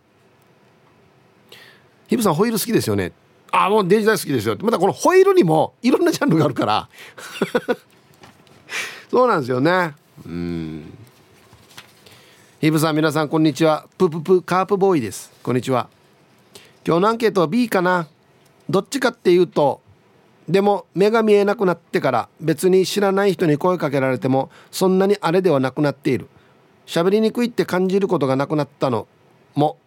[2.06, 3.12] 「ヒブさんホイール好きですよね」
[3.52, 4.56] あもう電子代好きですよ。
[4.60, 6.88] またこのホイールにもいろんなジャンルがあるから。
[9.10, 9.94] そうなんですよね。
[10.24, 10.96] うん。
[12.60, 13.86] ヒブさん皆さんこんにちは。
[13.96, 15.32] プププカープボーイです。
[15.42, 15.88] こんにちは。
[16.86, 18.06] 今日のアンケートは B かな？
[18.68, 19.80] どっちかっていうと
[20.46, 26.28] でも目が見えなくなってから別に知らない人に声かけられてもそんなにあれではなくなっている。
[26.84, 29.08] 喋りにくいって感じることがなくなったの。
[29.54, 29.78] も。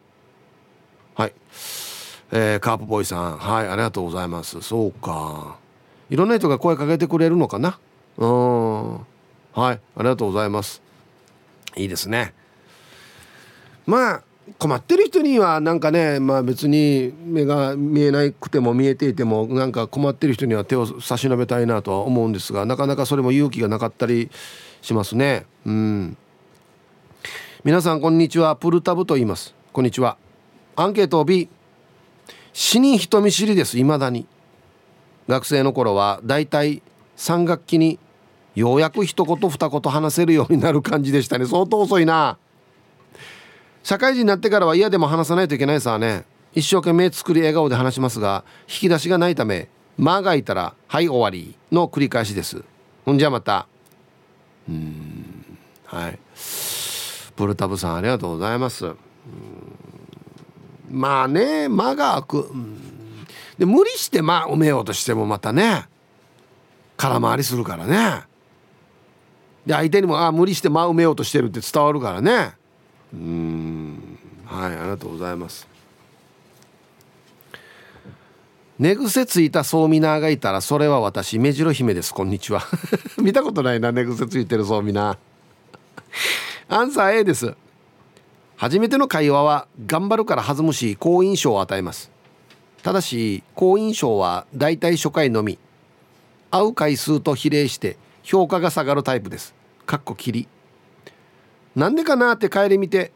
[1.13, 1.33] はい。
[2.31, 3.37] えー、カープボーイさん。
[3.37, 4.59] はいありがとうございます。
[4.63, 5.57] そうか。
[6.09, 7.77] いろんな人が声かけてくれるのかな？
[8.17, 8.93] うん。
[8.95, 9.05] はい
[9.53, 10.81] ありがとうございます。
[11.75, 12.33] いいですね。
[13.85, 14.23] まあ
[14.57, 24.29] 困ってる人にはなんかねまあ別に目が見えなくても見えていてもなんか困ってる人には手を差し伸べたいなとは思うんですがなかなかそれも勇気がなかったり
[24.81, 25.45] しますね。
[25.65, 26.17] うん。
[27.63, 29.55] 皆さんこんにちはプルタブと言います。
[29.71, 30.17] こんにちは。
[30.75, 31.47] アンケート B
[32.51, 34.27] 死に人見知りです未だに。
[35.27, 36.81] 学生の頃はだいたい
[37.15, 37.99] 3学期に
[38.55, 41.45] ようやく一言二言話せるようになる感じでしたね。
[41.45, 42.37] 相当遅いな。
[43.83, 46.25] 社会人になってからは嫌でも話さないといけないさね。
[46.55, 52.63] 一生懸命作り笑顔で話しますが引き出しがないため間がいたら「はい終わり」の繰り返しです。
[53.05, 53.67] ほんじゃまた。
[54.69, 56.19] うんはい。
[57.35, 58.91] プルタブさんありがとうございます。
[60.89, 62.51] まあね間が空く。
[63.57, 65.87] で無理して間埋めようとしてもまたね
[66.95, 68.23] 空回りするからね。
[69.65, 72.53] で相手にもあ無理して間埋めようとしてるって伝わるからね。
[73.13, 74.19] うん。
[74.45, 75.67] はいありがとうございます。
[78.79, 82.13] 寝癖ついたソーミナーがいたらそれは私目白姫です。
[82.13, 82.63] こんにちは。
[83.21, 85.17] 見たことないな寝癖ついてるソーミナー。
[86.69, 87.55] アンサー A です。
[88.55, 92.11] 初めての会話は頑張るから弾むし好印象を与えます。
[92.81, 95.59] ただし好印象はだいたい初回のみ。
[96.49, 99.53] 会う回数と比例して評価が下がるタイプです。
[99.85, 100.47] かっこ切り
[101.75, 103.11] なんでかなって帰り見て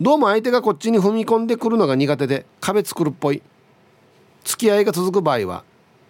[0.00, 3.42] どうも相手がこっちに踏み込んでくるのが苦手で壁作るっぽい。
[4.44, 5.64] 付き合いが続く場合は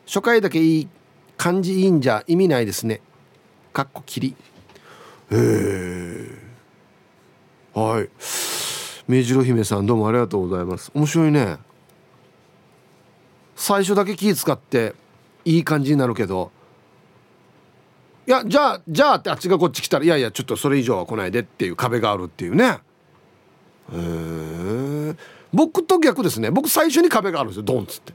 [0.06, 0.88] 初回だけいい
[1.36, 3.00] 感じいいんじゃ意味ないですね。
[3.72, 4.36] かっこ切り。
[5.30, 6.38] へえ
[7.72, 8.08] はい。
[9.08, 10.90] 目白姫さんどうもありがとうございます。
[10.94, 11.56] 面白いね。
[13.56, 14.94] 最初だけ気使って
[15.46, 16.52] いい感じになるけど
[18.28, 22.80] いやじゃあじゃあってあっちがこっち来たらいやいやちょっとそれ以上は来ないでっていう壁があるっていうね。
[23.90, 25.16] へえ
[25.50, 26.50] 僕と逆ですね。
[26.50, 28.12] 僕最初に壁があるんですよドンっつって。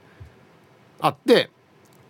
[0.99, 1.49] あって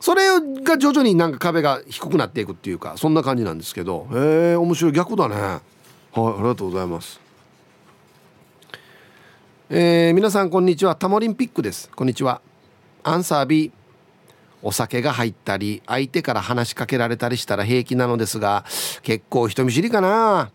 [0.01, 0.27] それ
[0.63, 4.05] が徐々になんか壁が低くなっていくっていうかそんな感じなんですけど。
[4.11, 4.91] へえ面白い。
[4.91, 5.35] 逆だね。
[5.35, 5.45] はい
[6.11, 7.21] ありがとうございます。
[9.69, 10.97] えー、皆さんこんにちは。
[10.97, 11.89] タモリンピックです。
[11.95, 12.41] こんにちは。
[13.03, 13.71] アンサー B
[14.63, 18.65] お酒が入ったり相手から話しかけられたりしたら平気なのですが
[19.03, 20.51] 結構人見知りかな。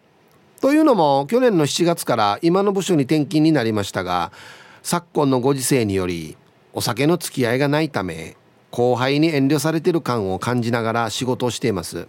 [0.60, 4.32] というのも去年の7月から今の部署に転勤になりましたが
[4.82, 6.36] 昨今のご時世により
[6.72, 8.36] お酒の付き合いがないため
[8.70, 12.08] 後輩に遠慮されてる感を感じながら仕事をしています。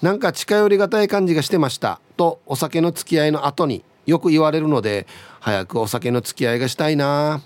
[0.00, 5.06] なんか近寄りがたい感じがしてましたとお酒の付き合いの後によく言われるので
[5.40, 7.42] 早くお酒の付き合いがしたいな。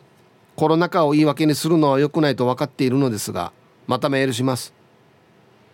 [0.56, 3.52] コロナ禍を言い訳にするのは良くないと分かっているのですが
[3.86, 4.72] またメールします。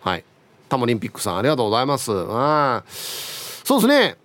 [0.01, 0.23] はい。
[0.69, 2.11] タモリンピックさんありがとうございます。
[2.11, 4.15] あそうですね。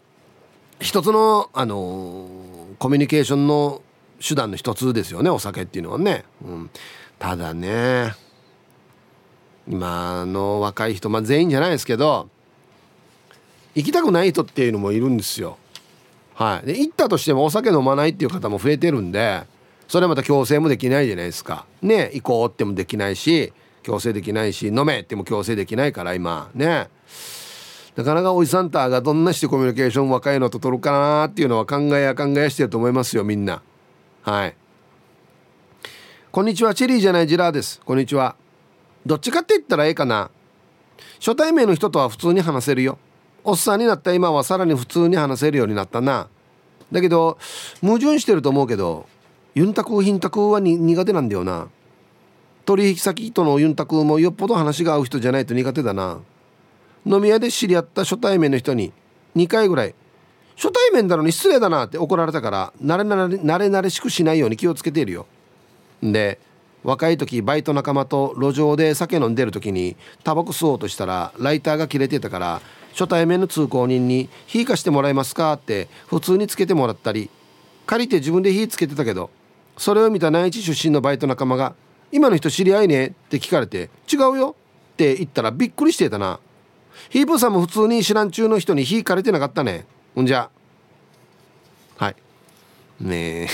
[0.80, 3.82] 一つのあのー、コミュニケーションの
[4.26, 6.70] 手段の一つですよねお酒っていうのはね、うん、
[7.18, 8.14] ただね
[9.68, 12.28] 今の若い人まあ全員じゃないですけど
[13.74, 15.59] 行きたくない人っていうのもいるんですよ。
[16.34, 16.66] はい。
[16.66, 19.42] で行ったとしてもお酒飲まないっていう方も増えてるんで
[19.95, 21.66] それまた強制もできないじゃないですか。
[21.80, 23.53] ね行こうってもできないし
[23.84, 26.51] 強制できないし飲めっても強制できないから今。
[26.53, 26.88] ね。
[27.95, 33.62] なかなかおじさんたがどんなしてコミュニケーション若いのと取るかなっていうのは考えや考えしてると思いますよみんな。
[34.22, 34.57] はい。
[36.32, 36.74] こんにちは。
[36.74, 37.80] チェリーじゃないジラーです。
[37.84, 38.34] こんにちは。
[39.07, 40.28] どっちかって言ったらええかな。
[41.20, 42.99] 初対面の人とは普通に話せるよ。
[43.45, 46.26] おっさんになった今はさらに普通に話せるようになったな。
[46.90, 47.38] だけど
[47.80, 49.07] 矛盾してると思うけど
[49.55, 51.68] ユンタクヒンタクは苦手なんだよな
[52.64, 56.18] 取引先とのユンタクもよっぽど話が合う人じゃないと苦手だな
[57.07, 58.92] 飲み屋で知り合った初対面の人に
[59.36, 59.94] 2回ぐらい
[60.57, 65.26] 初対面だのに失礼だなって怒られたから慣れ慣れ慣れ慣れしくしないように気をつけているよ
[66.02, 66.38] で
[66.82, 72.61] 若い時バイト仲間と路上で酒飲んでる時にタバコ吸おうとしたらライターが切れてたから
[72.92, 77.30] 初対面の通行人に「火貸してもらえますか?」って普通につけてもらったり
[77.86, 79.30] 借りて自分で火つけてたけど
[79.77, 81.75] それを見た内地出身のバイト仲間が
[82.12, 84.57] 「今の人知り合いね?」って聞かれて「違うよ」
[84.95, 86.39] って言ったらびっくりしてたな。
[87.11, 89.85] ヒープーさんも普通に知らん中の人に火借りてなかったね。
[90.14, 90.49] ほんじゃ。
[91.97, 92.16] はい。
[93.01, 93.49] ねえ。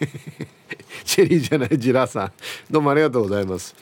[1.04, 2.32] チェリーじゃないジラさん。
[2.70, 3.74] どうもありがとうございます。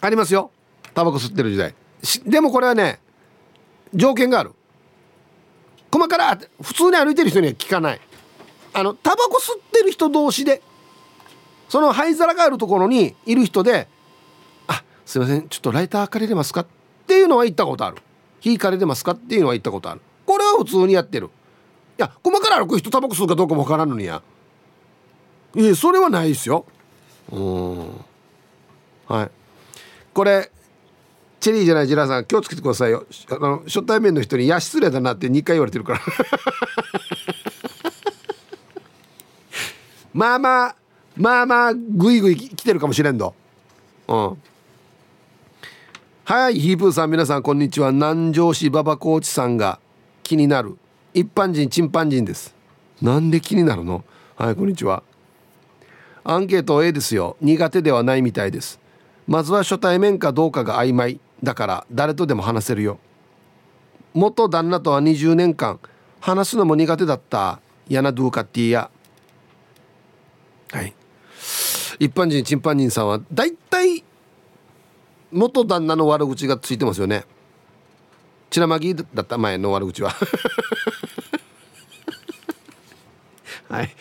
[0.00, 0.50] ありますよ。
[0.94, 1.74] タバコ吸ってる時代。
[2.26, 2.98] でもこれはね
[3.94, 4.52] 条件がある。
[5.90, 8.00] 細から普通に歩いてる人には聞かない。
[8.74, 10.62] あのタバコ吸ってる人同士で
[11.68, 13.88] その灰皿があるところにいる人で
[14.68, 16.66] 「あすいませんちょっとライター借りれますか?」っ
[17.06, 17.96] ていうのは言ったことある
[18.40, 20.00] 「火借りれますか?」っていうのは言ったことある。
[20.24, 21.26] これは普通にやってる。
[21.26, 21.30] い
[21.98, 24.22] や細から歩く人タバコ吸うかどうかもわからんのにや。
[25.54, 26.64] いやそれはないですよ。
[27.30, 27.88] うん。
[29.08, 29.30] はい。
[30.14, 30.50] これ
[31.40, 33.04] チェリーじゃないジラさん気をつけてくださいよ。
[33.30, 36.00] あの初対面の人に「いや失礼だな」って2回言われてるから。
[40.14, 40.76] まあまあ
[41.16, 43.34] まあまあグイグイ来てるかもしれんど。
[44.08, 44.36] うん。
[46.24, 47.92] はいヒープーさん皆さんこんにちは。
[47.92, 49.78] 南城市馬場コーチさんが
[50.22, 50.76] 気になる。
[51.14, 52.54] 一般人チンパン人です。
[53.00, 54.04] なんで気になるの？
[54.36, 55.02] はいこんにちは。
[56.24, 57.36] アンケート A ですよ。
[57.40, 58.78] 苦手ではないみたいです。
[59.26, 62.98] まずは初対面かどうかが曖昧だから誰とでも話せるよ。
[64.14, 65.80] 元旦那とは20年間
[66.20, 67.60] 話すのも苦手だった。
[67.88, 68.90] ヤナドゥーカティや。
[70.72, 70.94] はい。
[71.98, 74.02] 一般人チンパン人さんは大体
[75.30, 77.24] 元旦那の悪口がついてますよね。
[78.50, 80.12] ちなまぎだった前の悪口は。
[83.68, 83.94] はい。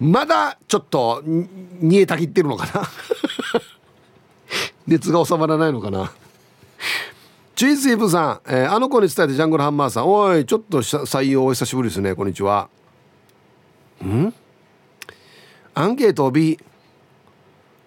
[0.00, 2.88] まだちょっと煮えたぎってるのかな。
[4.86, 6.12] 熱が収まらないのかな。
[7.54, 12.14] チーズイブさん、えー、あの子に伝えてジャングルハンマーさんおいちょっと採用お久しぶりですね。
[12.14, 12.70] こんにちは。
[14.02, 14.32] ん？
[15.80, 16.58] アンケート B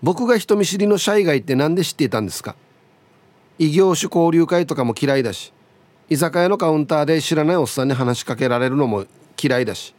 [0.01, 2.55] 僕が人見知りのシャイガイって何で知っていたんですか？
[3.59, 5.53] 異業種交流会とかも嫌いだし
[6.09, 9.05] 居酒屋のカウンターで知らないおっさんに話しかけられるのも
[9.39, 9.93] 嫌いだし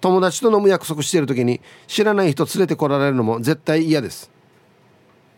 [0.00, 4.30] 友達と飲む約束してる時に知らない人連れてこられるのも絶対嫌です。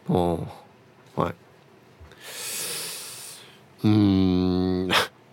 [0.07, 0.47] お
[1.17, 1.35] はい。
[3.85, 4.91] うん。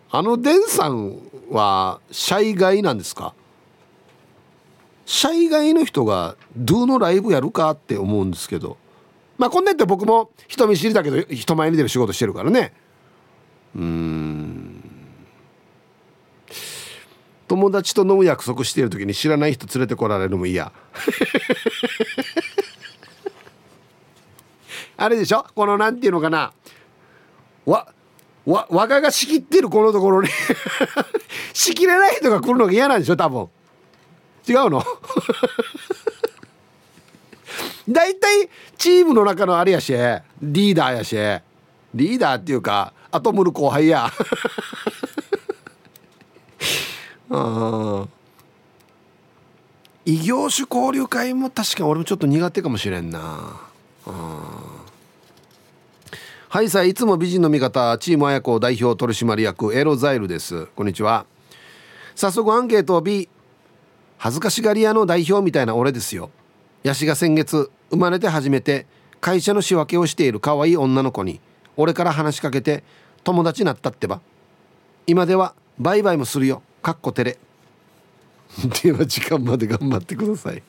[0.10, 1.18] あのデンさん
[1.50, 3.34] はシャイガイなんですか？
[5.14, 8.78] シャイガイの人がドゥのライブやるかって思うんですけど
[9.38, 12.72] まあこんなって僕も人見知りだけど人前に出る仕事してるからね。
[13.76, 14.82] うん。
[17.50, 20.72] 友達と飲む約束している時に知らない人連れてこられるのも嫌。
[24.96, 25.46] あれでしょ？
[25.54, 26.54] このなんていうのかな。
[27.66, 27.92] わ
[28.46, 30.30] わ我がが仕切ってるこのところに。
[31.54, 33.18] 仕切れない人が来るのが嫌なんでしょ？
[33.18, 33.50] 多分。
[34.48, 34.84] 違うの？
[37.90, 39.92] 大体チームの中のあれやし
[40.42, 41.16] リーダーやし
[41.94, 44.10] リーダーっていうかアトムル後輩や。
[47.30, 48.10] うん。
[50.06, 53.60] 異業種交流会も確か俺もちょっと苦手かもしれんな。
[56.50, 60.66] はいさいつも美人の味方チーム綾子代表取締役エロザイルです。
[60.76, 61.26] こんにちは。
[62.16, 63.30] 早速アンケートを B
[64.24, 66.30] 恥ずかしがり屋の代表みたいな俺ですよ。
[66.84, 68.86] ヤシが先月生まれて初めて
[69.20, 71.42] 会社の仕分けをしている可愛い女の子に
[71.76, 72.84] 俺から話しかけて
[73.24, 74.22] 友達になったってば。
[75.08, 76.62] 今ではバイバイもするよ。
[76.84, 77.40] かっこてれ。
[78.84, 80.62] では時間まで頑張ってください。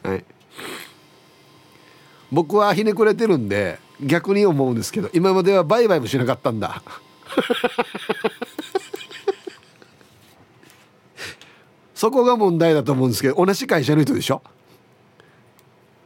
[0.02, 0.24] はい。
[2.32, 6.82] 僕はひねくれてるんで逆に思うんですけど今まではバイバイもしなかったんだ。
[12.00, 14.40] そこが問題だと思うんですけど同じ会社の人でしょ？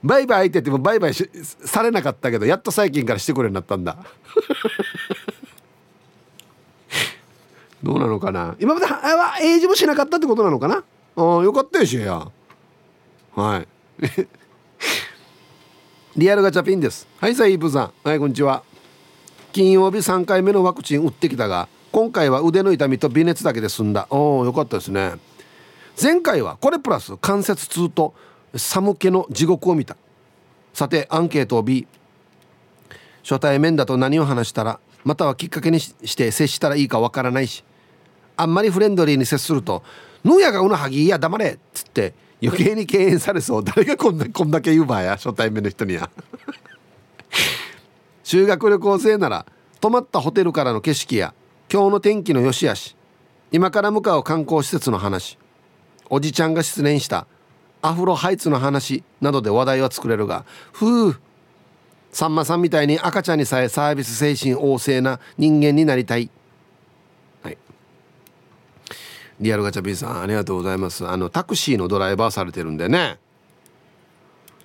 [0.02, 3.96] バイバイって言ってもバイバイされなかったけどやっと最近からしてくれようになったんだ。
[7.80, 8.56] どうなのかな？
[8.58, 10.82] 今までは英字もしなかったってことなのかな？
[11.14, 12.26] あよかったよしや
[13.36, 13.68] はい。
[16.18, 17.06] リアルガチャピンです。
[17.20, 17.92] はいさイープさん。
[18.02, 18.64] はいこんにちは。
[19.52, 24.08] 金曜日3回目のワクチン打ってきたが今回は腕の痛みと微熱だけで済んだ。
[24.10, 25.12] おおよかったですね。
[26.00, 28.14] 前回はこれプラス関節痛と
[28.56, 29.96] 寒気の地獄を見た。
[30.72, 31.86] さてアンケートを B
[33.22, 37.62] 初対面だと何を話したらまたはきっかけにして接したらいいかわからないし
[38.36, 39.84] あんまりフレンドリーに接すると
[40.24, 43.64] 「ぬやがうなはぎいや黙れ」っつって余計に敬遠されそう。
[43.64, 46.10] 誰がこんなこんだけ言うばや初対面の人には。
[48.22, 49.46] 修学旅行生なら
[49.80, 51.34] 泊まったホテルからの景色や
[51.72, 52.96] 今日の天気の良し悪し
[53.52, 55.38] 今から向かう観光施設の話
[56.10, 57.26] おじちゃんが失恋した。
[57.82, 61.16] アフロハイツの話などで話題は作れるがふう。
[62.12, 66.30] さんまさんみたいに赤ちゃんにさえサービス精神旺盛な人間になりたい。
[67.42, 67.58] はい。
[69.40, 71.06] リアルガチャピンさんありがとうございます。
[71.06, 73.18] あのタクシーのドライバーされてるんでね。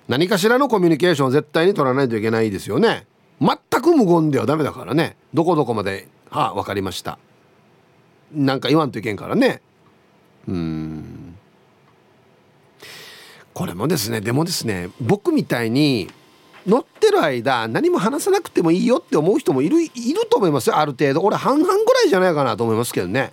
[0.08, 3.06] 何かしらのコミュニケーションを絶対に取らないといけないですよね。
[3.40, 5.16] 全く無言ではダメだからね。
[5.34, 6.08] どこどこまで。
[6.30, 7.18] はあ分かりました。
[8.32, 9.60] なんか言わんといけんからね。
[10.46, 10.99] うん。
[13.54, 16.08] これもですねでもですね僕みたいに
[16.66, 20.76] 乗ってる間何も話さなくてもいいよって思う人もいるいると思いますよ。
[20.76, 21.22] ある程度。
[21.22, 23.32] 俺半々ぐらいじゃないかなと思いますけどね。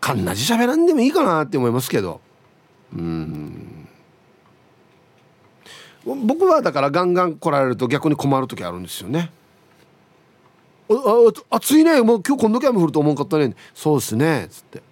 [0.00, 2.20] かんなじ喋らんでもいいかなって思いますけど。
[2.94, 3.88] うん。
[6.24, 9.30] 僕はだからガンガン来られると逆に困る時あるんですよね
[10.88, 10.94] あ
[11.50, 12.00] あ暑いね。
[12.00, 14.87] もう今日こんだけ雨降ると思うかったねそうですねっつって。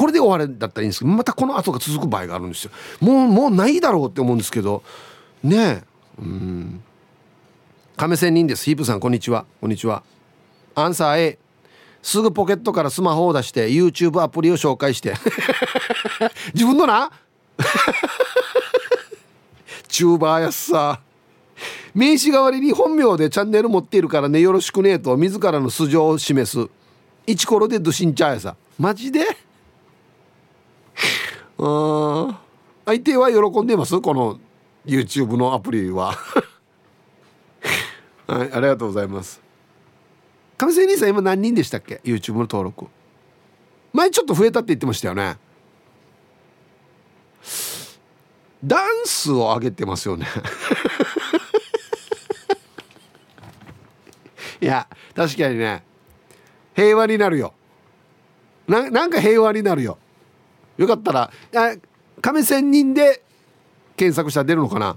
[0.00, 2.70] これで終わりだったらいいんですけどまたこの後が続く場合があるんですよ。
[3.00, 4.82] もうもうないだろうって思うんですけど
[5.44, 5.82] ねえ。
[6.18, 6.82] うん。
[7.98, 8.64] 亀仙人です。
[8.64, 9.44] ヒープさんこんにちは。
[9.60, 10.02] こんにちは。
[10.74, 11.38] アンサー A
[12.02, 15.12] すぐポケットからスマホを出して YouTube アプリを紹介して。
[16.54, 17.12] 自分のな？
[19.86, 20.98] チューバーやさ
[21.94, 26.70] 名刺代わりに本名でチャンネル持っているからねよろしくねと自らの素性を示す。
[27.26, 28.56] イチコロでドシンチャーやさ。
[28.78, 29.26] マジで？
[31.60, 32.36] うん。
[32.86, 34.00] 相手は喜んでます？
[34.00, 34.40] この
[34.86, 36.14] YouTube のアプリは。
[38.26, 39.42] はいありがとうございます。
[40.56, 42.86] 亀仙人さん今何人でしたっけ？YouTube の登録。
[43.92, 45.36] 前ちょっと増えたって言ってましたよね。
[48.64, 50.26] ダンスを上げてますよね。
[54.62, 55.84] いや確かにね。
[56.74, 57.52] 平和になるよ。
[58.66, 59.98] ななんか平和になるよ。
[60.76, 61.76] よかったらあ
[62.20, 63.22] 亀仙人で
[63.96, 64.96] 検索したら出るのかな？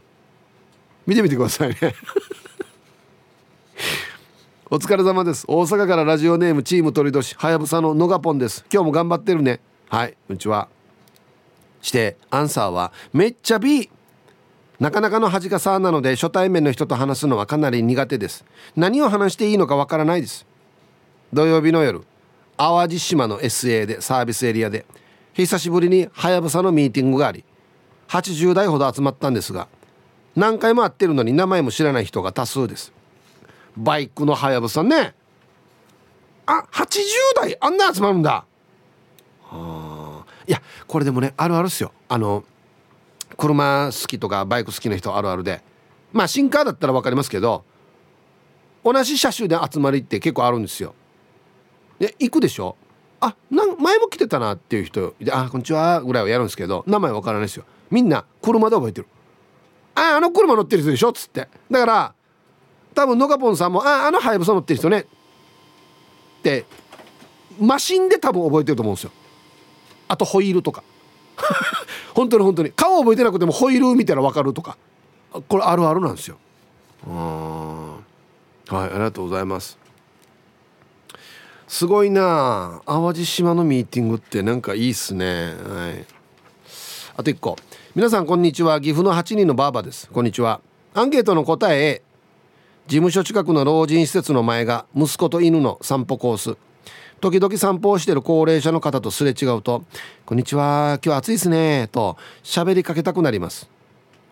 [1.05, 1.75] 見てみてくださいね。
[4.69, 5.45] お疲れ様です。
[5.47, 8.65] 大阪からラジオネームチーム鳥年はやぶさののがぽんです。
[8.71, 9.59] 今日も頑張ってるね。
[9.89, 10.69] はいこんにちは。
[11.81, 13.89] してアンサーはめっちゃ B
[14.79, 18.45] なかなかの恥かさなので初対面の人と話すのはかなり苦手です。
[18.75, 20.45] 何を話していいのかわからないです。
[21.31, 22.01] 土曜日の夜
[22.57, 24.85] 淡路島の SA でサービスエリアで
[25.33, 27.43] 久しぶりにはやぶさのミーティングがあり
[28.07, 29.67] 80代ほど集まったんですが
[30.35, 32.91] 何回も会ってるのに名前も知らない人が多数です。
[33.77, 35.13] バイクのはやぶさね。
[36.47, 36.99] あ80
[37.35, 38.45] 代あんな集まるんだ。
[40.47, 41.91] いやこれでもねあるあるっすよ。
[42.09, 42.43] あの
[43.37, 45.61] 車好きとかバイク好きな人あるあるで。
[46.11, 47.63] まあ新カーだったら分かりますけど
[48.83, 50.95] 同じ車種で集まりって結構あるんですよ。
[51.99, 52.75] で行くでしょ？
[53.25, 57.63] あなん前も来てたなっていう人で「あこんにちは」ぐらいはやるんですけど名前分からないですよ。
[57.89, 59.07] みんな車で覚えてる
[59.95, 61.47] 「ああの車乗ってる人でしょ」っつって。
[61.71, 62.13] だから
[62.93, 64.99] 多分ノカポンさんも「ああのハヤブサ乗ってる人ね」
[66.39, 66.65] って
[67.59, 69.11] マシンで多分覚えてると思うんですよ。
[70.09, 70.83] あとホイールとか。
[72.13, 72.71] 本当に本当に。
[72.71, 74.77] 顔覚えてなくてもホイール見たら分かるとか。
[75.47, 76.37] これあるあるなんですよ。
[77.07, 77.97] は
[78.71, 79.82] いありがとうございます。
[81.73, 82.83] すごいな。
[82.85, 85.55] 淡路島のミーティングってなんかいいっすね。
[85.67, 86.05] はい。
[87.17, 87.55] あと1個。
[87.95, 88.79] 皆さんこんにちは。
[88.79, 90.07] 岐阜の8人のばあばです。
[90.11, 90.61] こんにちは。
[90.93, 92.01] アンケートの答え A
[92.85, 96.57] 事務所近くの老人施設の前が息子と犬の散歩コース。
[97.21, 99.83] 時々散歩をしている高齢者の方とすれ違うと
[100.27, 103.67] 「こんにちは今日暑いですね」と喋りかけたくなります。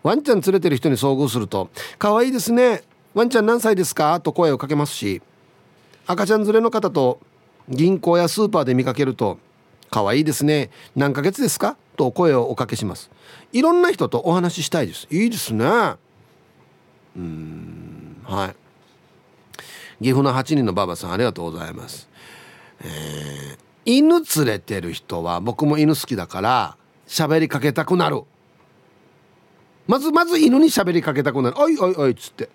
[0.04, 2.84] ワンちゃん連れてる人に遭遇すると「可愛いですね。
[3.14, 5.20] ワンちゃん何歳ですか?」と声をかけますし
[6.06, 7.18] 赤ちゃん連れの方と
[7.68, 9.38] 銀行やスーパーで見かけると
[9.90, 10.70] 「可愛いですね。
[10.96, 13.10] 何ヶ月ですか?」と声をおかけします。
[13.52, 15.06] いろんな人とお話ししたいです。
[15.10, 15.66] いいですね。
[17.16, 18.56] うんはい。
[20.02, 22.08] 岐阜の8人のばばさんありがとうございます。
[22.80, 28.22] えー、犬連れてる人は僕も犬好きだから喋りかけたくなる。
[29.86, 32.48] まずまず犬に喋りかけたくなる「おいおいおい」っつって。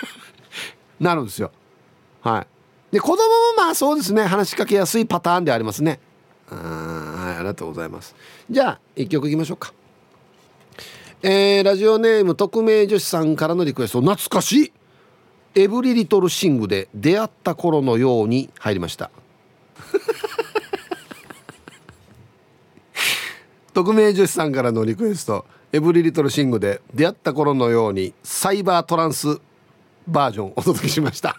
[1.00, 1.50] なるんですよ。
[2.22, 2.55] はい。
[2.92, 3.22] で子供も
[3.56, 5.98] まあそうですね話しかけやすいパターンでありますね。
[6.48, 8.14] はいありがとうございます。
[8.50, 9.72] じゃあ一曲いきましょうか。
[11.22, 14.00] えー、ラジオネーム匿名女子さんからのリクエスト。
[14.00, 14.72] 懐かしい。
[15.54, 19.10] エブリリトルシングで出会った頃のように入りました。
[23.72, 25.46] 匿名女子さんからのリクエスト。
[25.72, 29.40] エブリリトルシングで出会った頃のようにサイバートランス
[30.06, 31.36] バージョンお届けしました。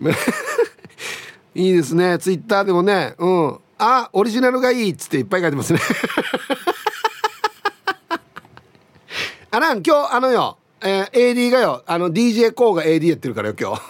[1.54, 2.18] いいですね。
[2.18, 3.14] ツイッターでもね。
[3.18, 3.58] うん。
[3.78, 5.80] あオリジナルがいいっつっていっぱい書いてますね。
[9.52, 11.82] あらん今日あのよ、えー、AD がよ。
[11.86, 13.82] あの d j k o が AD やってるからよ今日。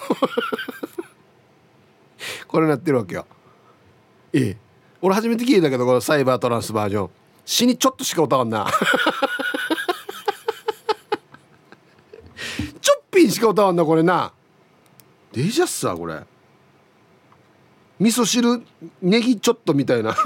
[2.49, 3.27] これなってるわけよ。
[4.33, 4.57] ええ。
[5.03, 7.11] 俺初めて聞いたけどこのサイバートランスバージョン。
[7.45, 8.67] 死にちょっとしか歌わんな。
[12.81, 14.33] ちょっぴんしか歌わんなこれな。
[15.33, 16.22] デジャスさこれ。
[18.01, 18.62] 味噌汁
[19.03, 20.16] ネギちょっとみたいな。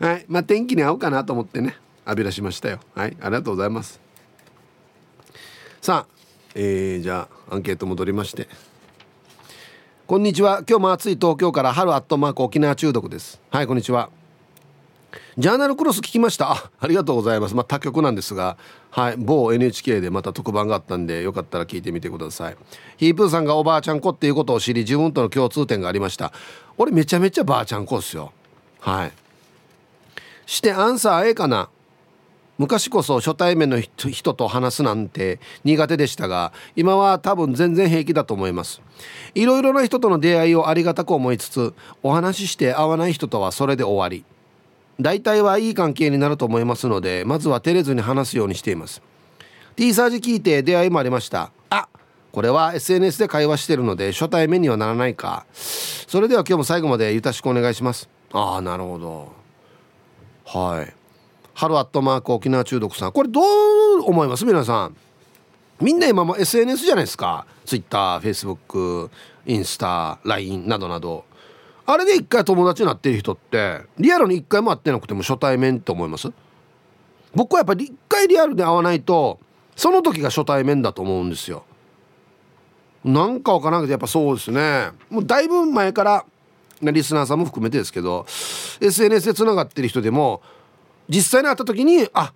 [0.00, 0.24] はい。
[0.28, 1.76] まあ天気に合うかなと思ってね
[2.06, 2.80] 浴び出しましたよ。
[2.94, 3.16] はい。
[3.20, 4.00] ありがとうございます。
[5.82, 6.12] さあ
[6.54, 8.48] えー、じゃあアンケート戻りまして。
[10.06, 10.62] こんにちは。
[10.68, 13.40] 今日も暑い東京から春アットマーク沖縄中毒です。
[13.50, 14.08] はいこんにちは。
[15.38, 16.50] ジャーナルクロス聞きました？
[16.50, 17.54] あありがとうございます。
[17.54, 18.56] まあ他局なんですが。
[18.90, 19.16] はい。
[19.18, 22.56] 某 NHK でまた特番があったんでよかったら聞いてみてください。
[22.96, 26.32] ヒープーさんがおばあちゃん子っていうことを知り自分との共通点がありました。
[26.78, 28.32] 俺めちゃめちゃばあちゃん子っすよ。
[28.80, 29.12] はい。
[30.46, 31.68] してアンサー A かな。
[32.56, 38.80] 昔こそ初対面の人と話すなんて苦手でしたが今は多分全然平気だと思います。
[39.34, 44.24] いろいろな人との出会いをありがたく思いつつお話しして会わない人とはそれで終わり。
[45.00, 49.02] 大体はいい関係になると思いますのでまずは照れずに話すようにしています。
[49.76, 51.50] T サージ聞いて出会いもありました。
[51.70, 51.88] あ
[52.32, 55.44] これは SNS で会話してるので初対面にはならないか。
[55.52, 58.08] それでは今日も最後までよろしくお願いします。
[58.32, 59.32] ああなるほど。
[60.44, 60.94] はい。
[61.54, 63.12] ハロアットマーク沖縄中毒さん。
[63.12, 63.44] これどう
[64.04, 64.44] 思います？
[64.44, 64.96] 皆さん。
[65.80, 67.46] みんな今も SNS じゃないですか。
[67.66, 69.10] TwitterFacebook
[69.46, 71.24] インスタ LINE などなど
[71.86, 76.32] あれで一回友達になってる人ってリアルに一回も会ってなくても初対面って思います？
[77.34, 79.38] 僕はやっぱり一回リアルで会わないと
[79.76, 81.64] その時が初対面だと思うんですよ。
[83.04, 84.88] なんかわからなくてやっぱそうですね。
[85.10, 86.24] もうだいぶ前から
[86.82, 88.26] リスナーさんも含めてですけど
[88.80, 90.42] SNS でつながってる人でも
[91.08, 92.32] 実際に会った時にあ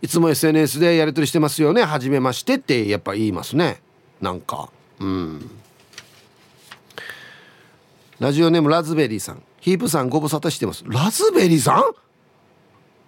[0.00, 3.82] いつも SNS でやり取りしてますよね初めましてってやっぱ言いますね。
[4.20, 4.70] なんか。
[5.00, 5.50] うん。
[8.22, 9.42] ラジオネームラズベリーさん。
[9.58, 10.84] ヒープさんご無沙汰してます。
[10.86, 11.82] ラズベリーさん？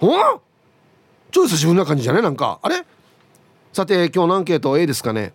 [0.01, 0.41] ほちょっ
[1.31, 2.21] と久しぶりな感じじゃね？
[2.21, 2.59] なんか。
[2.61, 2.85] あれ？
[3.73, 5.33] さて今日のアンケート A ですかね。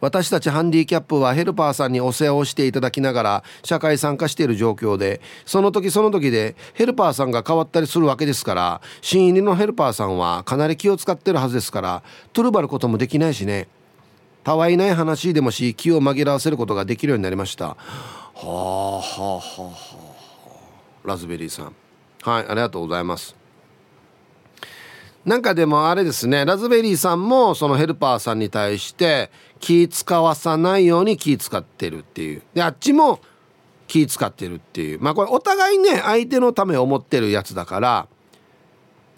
[0.00, 13.66] 私たちハンディキャップはヘルパーさんにお世話をしていただきながら社会参加している状況でその時その時でヘルパーさんが変わったりするわけですから新入りのヘルパーさんはかなり気を使ってるはずですからトゥルバることもできないしね。
[14.44, 17.76] たわいない話でもし気を紛らわせることができるようになりました。
[18.38, 19.72] はあはあはあは
[21.04, 21.08] あ。
[21.08, 21.74] ラズベリーさん。
[22.22, 23.34] はいありがとうございます。
[25.24, 32.42] なんかでもあれですねラズベリーさんもそのヘルパーさんに対して気使わさないように気使ってるっていう。
[32.52, 33.20] であっちも
[33.86, 35.00] 気使ってるっていう。
[35.00, 38.06] まあこれお互いね相手のため思ってるやつだから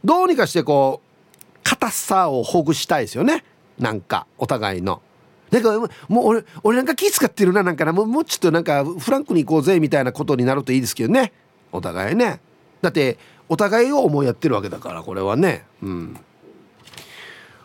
[0.05, 3.45] どうにかしてこう硬さをほぐしたいですよね。
[3.81, 5.03] なんかお互いの。
[5.51, 7.93] なんかもう俺俺なんか気使ってるななんかな。
[7.93, 11.33] もうもうちょっとなんかフランクに行こうぜみたいなことになるといいですけどね。
[11.73, 12.41] お互いね。
[12.83, 13.19] だって
[13.49, 15.65] お互いを思いやってるわけだからこれはね。
[15.83, 16.21] うん。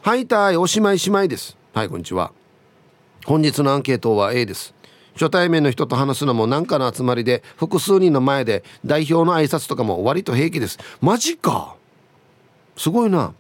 [0.02, 1.58] はいたいおしまいしまいです。
[1.74, 2.32] はいこんにちは。
[3.26, 4.74] 本日のアンケートは A です。
[5.16, 10.78] 初対面の人と話すのも何かの集まりで複数人の前で代表の挨拶とかも割と平気です。
[11.02, 11.76] マジか。
[12.76, 13.34] すごいな。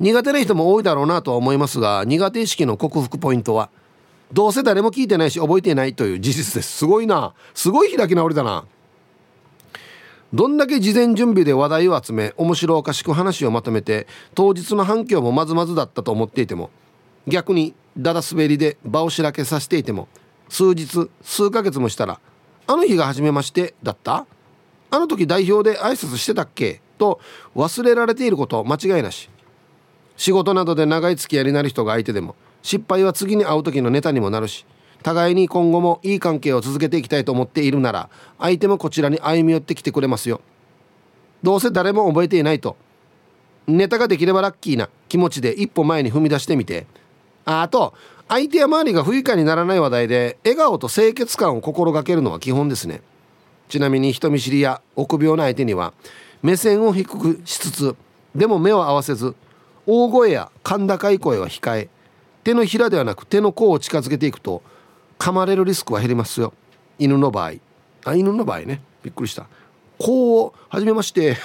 [0.00, 3.70] 苦手な人も多いだろうなとは思いますが苦手意識の克服ポイントは
[4.32, 6.78] どうせ誰も聞いてないし覚えていないという事実です。
[6.78, 7.34] すごいな。
[7.54, 8.64] すごい開き直りだな。
[10.32, 16.70] どんだけ事前準備で話題を集め面白おかしく話をまとめて当日の反響もまずまずだったと思っていても
[17.28, 20.08] 逆にだだ滑りで場をしらけさせていても
[20.48, 22.18] 数日数ヶ月もしたら
[22.66, 24.26] 「あの日が初めましてだった？
[24.90, 27.20] あの時代表で挨拶してたっけ?」と
[27.54, 29.30] 忘れられていること間違いなし。
[30.16, 34.64] 仕事などで長い付き合いになる人が相手でも失敗は次に会う時のネタにもなるし
[35.02, 38.08] 互いに今後もいい関係を続けていきたいと思っているなら
[38.38, 40.40] 相手もこちらに歩み寄ってきてくれますよ。
[41.42, 42.76] どうせ誰も覚えていないと
[43.66, 46.86] ネタができればラッキーな気持ちで一歩前に踏み出してみて。
[47.44, 47.92] あと
[48.28, 53.02] 相手や周りが不愉快にならない話題で笑顔と清潔感を心がけるのは基本ですね。
[53.68, 55.92] ちなみに人見知りや臆病な相手には
[56.42, 57.96] 目線を低くしつつ
[58.34, 59.34] でも目を合わせず
[59.86, 61.88] 大声や甲高い声は控え
[62.42, 64.62] 手のひらではなく手の甲を近づけていくと
[65.18, 66.52] 噛まれるリスクは減りますよ。
[66.98, 67.54] 犬の場合。
[68.04, 68.82] あ犬の場合ね。
[69.02, 69.46] びっくりした。
[69.98, 71.36] 甲を始めまして。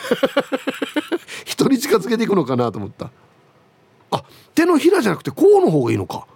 [1.45, 3.11] 人に近づけていくのかなと思った。
[4.11, 4.23] あ
[4.55, 6.27] 手のひらじゃなくて甲の方がいいのか。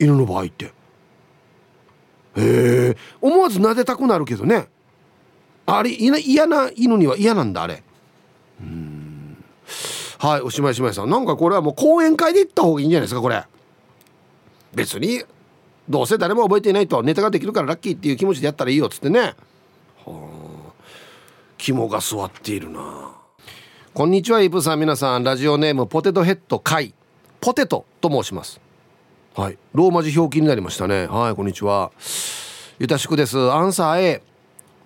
[0.00, 0.66] 犬の場合って。
[0.66, 0.72] へ
[2.36, 2.96] え。
[3.20, 4.68] 思わず撫でたくなるけどね。
[5.66, 7.82] あれ嫌な犬には嫌なんだあれ。
[8.60, 9.36] うん。
[10.18, 11.10] はいおしまいしまいさん。
[11.10, 13.44] なんかこれはもう講演会で行った方がいいんじゃないですかこれ。
[14.74, 15.22] 別に
[15.88, 19.20] どうせ誰も覚えていないとネタができるからラッキーっていう気持ちでやったらいいよっつってね。
[19.20, 19.34] は
[20.06, 20.72] あ。
[21.58, 23.12] 肝が据わっているな。
[23.94, 24.80] こんにちはイブさん。
[24.80, 26.94] 皆さんラジオネームポテトヘッドイ
[27.40, 28.60] ポテトと申します。
[29.34, 29.58] はい。
[29.72, 31.06] ローマ字表記になりましたね。
[31.06, 31.92] はいこんにちは。
[32.78, 33.38] ゆたしくです。
[33.38, 34.22] アンサー A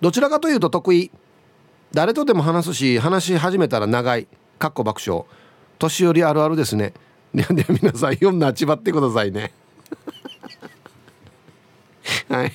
[0.01, 1.11] どちらかというと得意。
[1.93, 4.27] 誰とでも話すし話し始めたら長い。
[4.61, 5.25] かっこ爆笑。
[5.79, 6.93] 年寄りあるあるですね。
[7.33, 9.51] ではでは皆さん読んなちばってくださいね。
[12.29, 12.53] はい。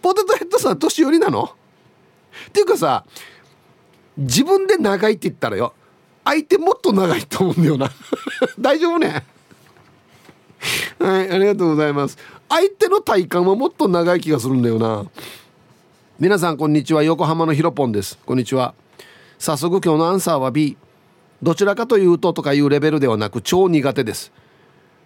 [0.00, 1.44] ポテトヘッドさん年寄りなの？
[2.48, 3.04] っていうかさ
[4.16, 5.74] 自分で長いって言ったらよ
[6.24, 7.90] 相手もっと長いと思うんだよな。
[8.58, 9.26] 大丈夫ね？
[10.98, 12.16] はいありがとうございます。
[12.48, 15.04] 相手の体感はもっと長い気がするんだよな。
[16.18, 17.02] 皆さんこんにちは。
[17.02, 18.18] 横浜のひろぽんです。
[18.24, 18.74] こんにちは。
[19.38, 20.78] 早速今日のアンサーは B
[21.42, 24.32] どちらかというととかいうレベルではなく超苦手です。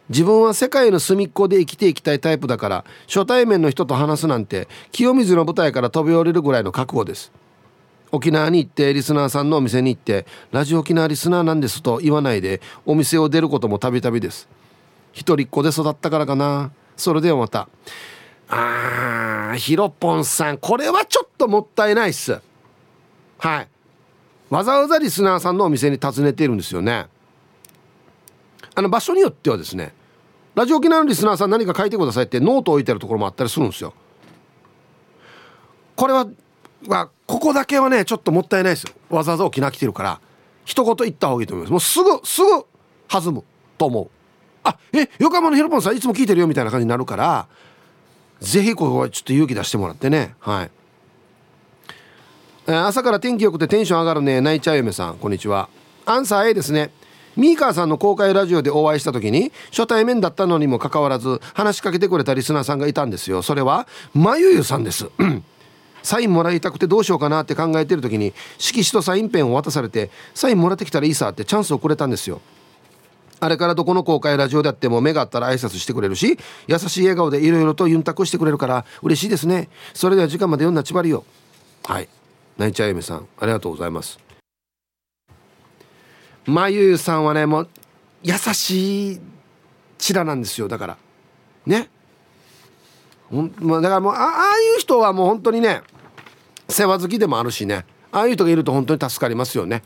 [0.08, 7.32] 自分は世界の隅っこで生きていきたいタイプだから初対面の人と話すなんて清水の舞台から飛び降りるぐらいの覚悟です。
[8.12, 14.48] 沖縄に行ってリスナーさんのお店に行ってラジオ沖縄リスナーなんですと言わないでお店を出ることもたびたびです。
[15.12, 16.72] 一人っ子で育ったからかな。
[16.96, 17.68] それではまた。
[18.48, 22.40] あーひろぽんさんこれはちょっともったいないっす。
[23.38, 23.68] はい。
[24.50, 27.06] わざわざリスナーさんのお店に訪ねているんですよね。
[28.74, 29.94] あの場所によってはですね
[30.54, 33.94] ラジオ沖縄のリスナーさん何か書いてくださいってノート置いてるところもあったりするんですよ。
[35.96, 36.26] これは
[36.88, 38.92] はここだけはねちょっともったいないですよ。
[39.08, 40.20] わざわざ沖縄来てるから
[40.64, 41.98] 一言言った方がいいと思います。
[41.98, 42.64] もうすぐすぐ
[43.08, 43.44] 弾む
[43.78, 44.10] と思う。
[44.64, 47.48] あえ横浜のヒロポンさんいつも聞いてるよみたいな感じになるから
[48.40, 50.34] ぜひここはちょっと勇気出してもらってね。
[50.40, 50.70] はい、
[52.66, 54.40] 朝から天気良くてテンション上がるね。
[54.40, 55.68] 泣いちゃう嫁さんこんにちは。
[56.04, 56.90] アンサー A ですね。
[57.36, 63.42] ミーカーさんの公開ラジオでお会いした時に初対面だったのにもかかわらず話しかけてくれたリスナーさんがいたんですよ。
[63.42, 65.08] それはまゆゆさんです。
[66.02, 72.40] サインもらいたくてどうしようかなって考えてる時に色紙とサインペンを渡されてサインもらってきたらいいさってチャンスをくれたんですよ。
[73.40, 79.70] あれからどこの公開ラジオであっても目があったら挨拶してくれるし優しい笑顔でいろいろとユンタクしてくれるから嬉しいですね。
[79.94, 81.24] それでは時間まで読んだちばりよ
[81.84, 82.08] はい。
[82.60, 84.18] 泣いちゃうゆめさんありがとうございます。
[86.44, 87.68] まゆゆさんはねもう
[88.22, 89.20] 優しい
[89.96, 90.98] チラなんですよだから。
[91.64, 91.88] ね。
[93.30, 95.80] ほん、まあ、だからもうああいう人はもう本当にね
[96.68, 97.86] 世話好きでもあるしね。
[98.12, 99.82] ああいう人がいると本当に助かりますよね。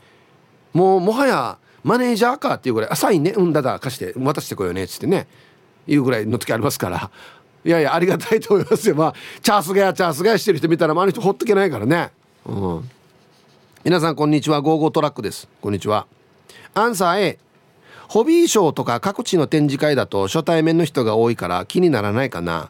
[0.73, 5.27] もうもはやマネージャーかっていうぐらい「あサインねうんだだ貸して渡してこようね」っつってね。
[5.87, 7.09] いうぐらいの時ありますから。
[7.63, 8.95] いやいやありがたいと思いますよ。
[8.95, 12.11] まあチャースガヤチャースガヤしてる人見たら周りの人ほっとけないからね。
[12.45, 12.89] うん。
[13.83, 14.61] 皆さんこんにちは。
[14.61, 15.47] ゴーゴートラックです。
[15.61, 16.05] こんにちは。
[16.75, 17.39] アンサー A
[18.07, 22.69] ホビーショーとか各地の展示会だと初対面の人が多いから気にならないかな。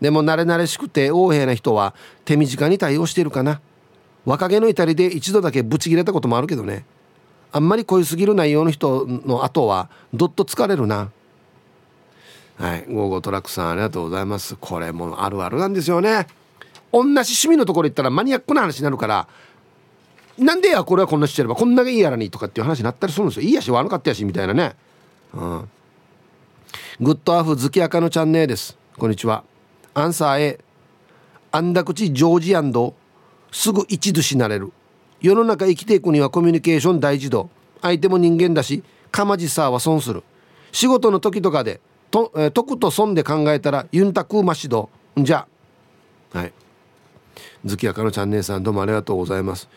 [0.00, 1.94] でも馴れ馴れしくて横柄な人は
[2.24, 3.60] 手短に対応しているかな。
[4.24, 6.84] 若気の至りで一度だけブチ切れたこともあるけどね。
[7.52, 11.12] あんまり濃いすぎる内容の人の後はどっと疲れるな。
[12.58, 12.86] はい。
[12.88, 14.56] ゴーゴートラックさんありがとうございます。
[14.56, 16.26] これもあるあるなんですよね。
[16.92, 19.28] 同じ趣味のところ行ったらマニアックな話になるから
[20.38, 23.46] なんでやこれはこんなしてればこんだけいいやらにとかっていう話になったりするんですよ。
[23.46, 24.74] いいやし悪かったやしみたいなね。
[25.34, 25.68] うん。
[27.00, 28.78] グッドアフ月赤のチャンネルです。
[28.98, 29.44] こんにちは。
[29.94, 30.60] アンサー A
[31.50, 32.94] あんだ口ジョージアンド
[33.50, 34.72] すぐ一途しなれる。
[35.20, 37.50] 世の中生きていくにはコミュニケーション大事度。
[37.82, 40.22] 相手も人間だしかまじさは損する。
[40.72, 41.80] 仕事の時とかで
[42.10, 44.88] と、えー、得と損で考えたらユンタクーマシド
[45.18, 45.46] じゃ。
[46.32, 46.52] はい。
[47.64, 49.68] 月明のチャンネルさんどうもありがとうございます。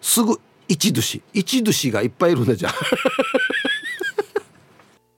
[0.00, 2.70] すぐ一寿司一寿司がいっぱいいるんだじゃ。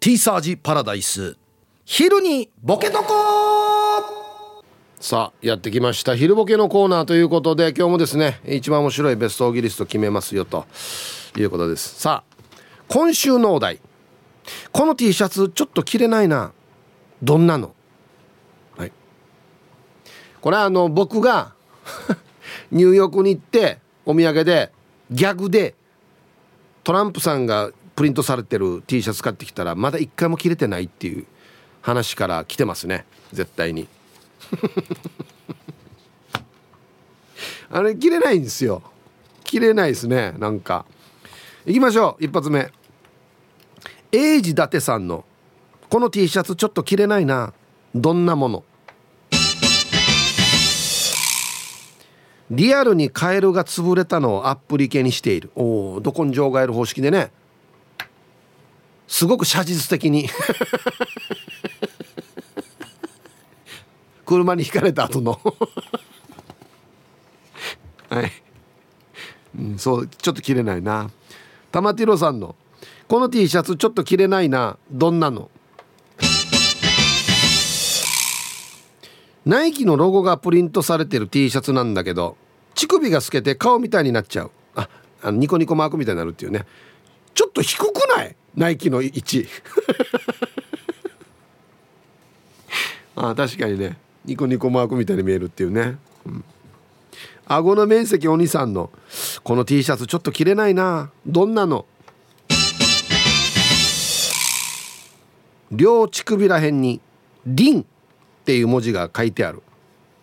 [0.00, 1.36] ティーサージパラダイス。
[1.84, 3.04] 昼にボケとこ
[4.98, 6.16] さあやってきました。
[6.16, 10.66] 昼ボケのコーナーということで今日もですね一番面白いベストオギリスト決めますよと。
[11.36, 12.00] いうことです。
[12.00, 12.36] さあ
[12.88, 13.80] 今週のお題。
[14.72, 16.52] この T シャツちょっと着れないな。
[17.22, 17.74] どんなの？
[18.76, 18.92] はい。
[20.40, 21.55] これはあの僕が
[22.70, 24.72] ニューヨークに行ってお土産で
[25.10, 25.74] ギャグで
[26.84, 31.26] トランプさんがプリントされてる T シャツ買ってきたらまだ一回も着れてないっていう
[31.82, 33.06] 話から来てますね。
[33.32, 33.88] 絶対に。
[37.70, 38.82] あれ着れないんですよ。
[39.44, 40.34] 着れないですね。
[40.38, 40.84] なんか。
[41.64, 42.24] いきましょう。
[42.24, 42.70] 一発目。
[44.12, 45.24] 英治伊達さんの
[45.90, 47.52] 「この T シャツちょっと着れないな。
[47.94, 48.64] どんなもの?」
[52.50, 55.50] リアルにカエルが潰れたのをアップリケにしている。
[55.56, 57.32] おおど根性ガエル方式でね。
[59.08, 60.28] すごく写実的に。
[64.24, 65.40] 車にひかれた後の。
[68.08, 68.32] はい、
[69.58, 71.10] うん、そうちょっと着れないな。
[71.72, 72.54] 玉ティロさんの
[73.08, 74.78] 「この T シャツちょっと着れないな。
[74.90, 75.50] どんなの?」
[79.46, 82.36] ナイキのロゴがプリントされてる T シャツなんだけど
[82.74, 84.50] 乳首が透けて顔みたいになっちゃう。
[84.74, 84.88] あ
[85.22, 86.66] あのニコニコマークみたいになるっていうね。
[87.32, 88.36] ちょっと低くない？
[88.56, 89.46] ナイキの位置。
[93.14, 93.96] あ確かにね。
[94.24, 96.44] ニコニコマークみたいに見えるっていうね、うん、
[97.46, 98.90] 顎の面積お兄さんの
[99.44, 101.12] この T シャツちょっと着れないな。
[101.24, 101.86] どんなの？
[105.70, 107.00] 両乳首らへんに
[107.46, 107.86] 「リン」
[108.46, 109.60] っていう文字が書いてある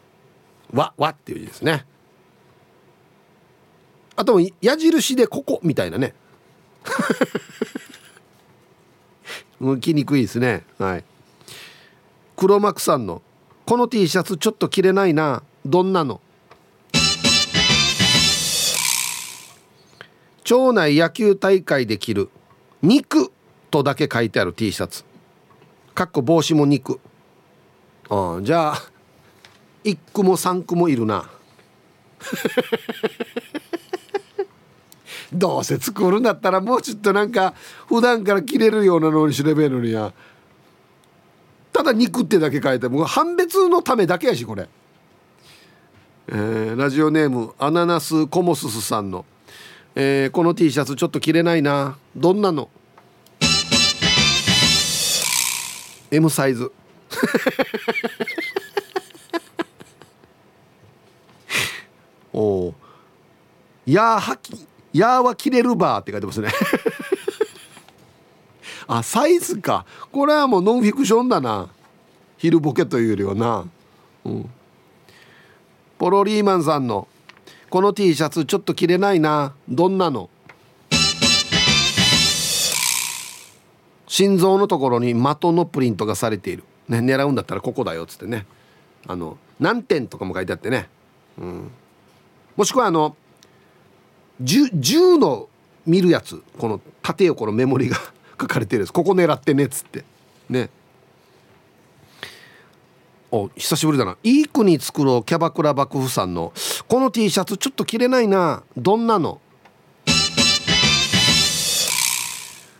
[0.71, 1.85] 「わ」わっていう字ですね。
[4.15, 6.15] あと矢印で「ここ」みたいなね。
[9.59, 10.65] 向きにくいですね。
[10.77, 11.03] はい。
[12.37, 13.21] 黒幕さんの
[13.67, 15.43] 「この T シャツちょっと着れないな。
[15.65, 16.21] どんなの?」
[20.45, 22.29] 町内野球大会で着る
[22.81, 23.33] 「肉」
[23.69, 25.03] とだけ書いてある T シャツ。
[25.93, 27.01] かっこ帽子も肉。
[28.09, 28.81] あじゃあ
[29.83, 31.29] 1区も3区もいるな。
[35.33, 37.53] どうせ作るんだったらもうちょっとなんか
[37.87, 40.13] 普段から着れるようなのにすればいいのにや。
[41.71, 44.69] ただ肉ってだけ書いても判別のためだけやしこれ、
[46.27, 49.25] えー、ラジオネームアナナスコモススさんの、
[49.95, 51.97] えー、この T シャツちょっと着れないな。
[52.15, 52.69] どんなの
[56.11, 56.71] ？M サイズ。
[62.33, 62.73] おお
[63.85, 66.49] やーはきやーは切れるバーって書いてますね。
[68.87, 69.85] あサイズか。
[70.11, 71.69] これはもうノンフィクションだな。
[72.37, 73.65] 昼ボケというよりはな。
[74.25, 74.49] うん。
[75.97, 77.07] ポロリーマンさんの
[77.69, 79.53] 「この T シャツちょっと着れないな。
[79.67, 80.29] どんなの?」
[84.07, 88.45] 心臓のところに的のプリントがされている、ね、狙うんだったらここだよっつってね。
[89.07, 90.87] あの何点とかも書いてあってね、
[91.37, 91.71] うん、
[92.55, 93.15] もしくはあの
[94.39, 95.49] 銃の
[95.85, 97.97] 見るやつこの縦横のメモリが
[98.39, 98.91] 書かれてるやつ。
[98.91, 100.03] ここ狙ってねっつって。
[100.49, 100.69] ね。
[103.31, 104.17] お久しぶりだな。
[104.23, 106.53] いい国作ろうキャバクラ幕府さんの。
[106.87, 108.63] この T シャツちょっと着れないな。
[108.77, 109.39] どんなの？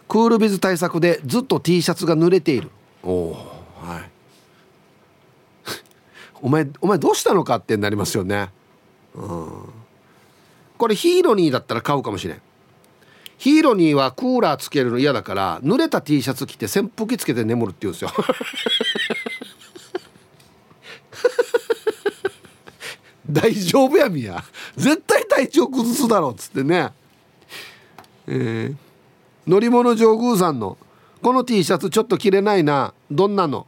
[0.07, 2.69] クールビズ対策でずっと T シャツが濡れている。
[3.03, 3.52] おお
[3.83, 4.09] はい。
[6.41, 8.49] お前お前どうしたのかってなりますよね。
[9.15, 9.51] うん。
[10.77, 12.41] これヒーロニーだったら買うかもしれん。
[13.37, 18.11] ヒーロニーはクーラーつけるの嫌だから濡れた T シャツ着て扇風機つけて眠るって言うんですよ。
[23.29, 24.43] 大丈夫やみや。
[24.75, 26.93] 絶対体調崩すだろっつってね。
[28.27, 28.75] えー
[29.45, 30.77] 乗り物上宮さんの
[31.21, 32.93] この T シャツちょっと着れないな。
[33.11, 33.67] どんなの？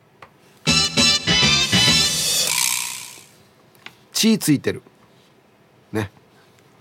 [4.15, 4.81] 血ついてる。
[5.91, 6.09] ね。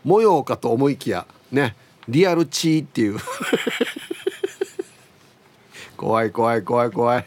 [0.04, 1.74] 模様かと思いきやね。
[2.08, 3.18] リアル血っていう。
[5.98, 7.26] 怖い怖い怖い怖い。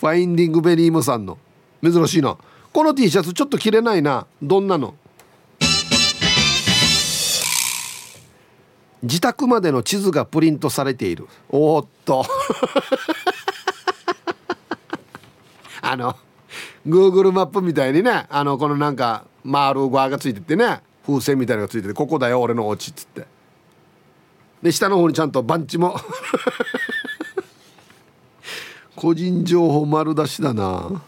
[0.00, 1.36] ファインディングベリームさんの。
[1.82, 2.38] 珍しいな。
[2.72, 4.26] この T シャツちょっと着れないな。
[4.42, 4.94] どんなの？
[9.02, 11.28] 自宅までの地図がプリントされている。
[11.50, 12.24] おっと。
[15.82, 16.16] あの
[16.86, 23.26] Google マップみたいにねあのこのなんか丸ーがついててね風船みたいなのがついててここだよ俺のお家っつって。
[24.62, 25.96] で下の方にちゃんと番地も。
[28.94, 31.02] 個人情報丸出しだな。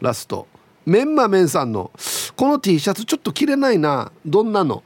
[0.00, 0.46] ラスト。
[0.86, 1.90] メンマメンさんの
[2.36, 4.12] この T シャツちょっと着れないな。
[4.24, 4.84] どんなの？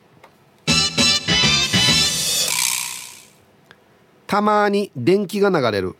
[4.27, 5.95] たまに電気が流れる、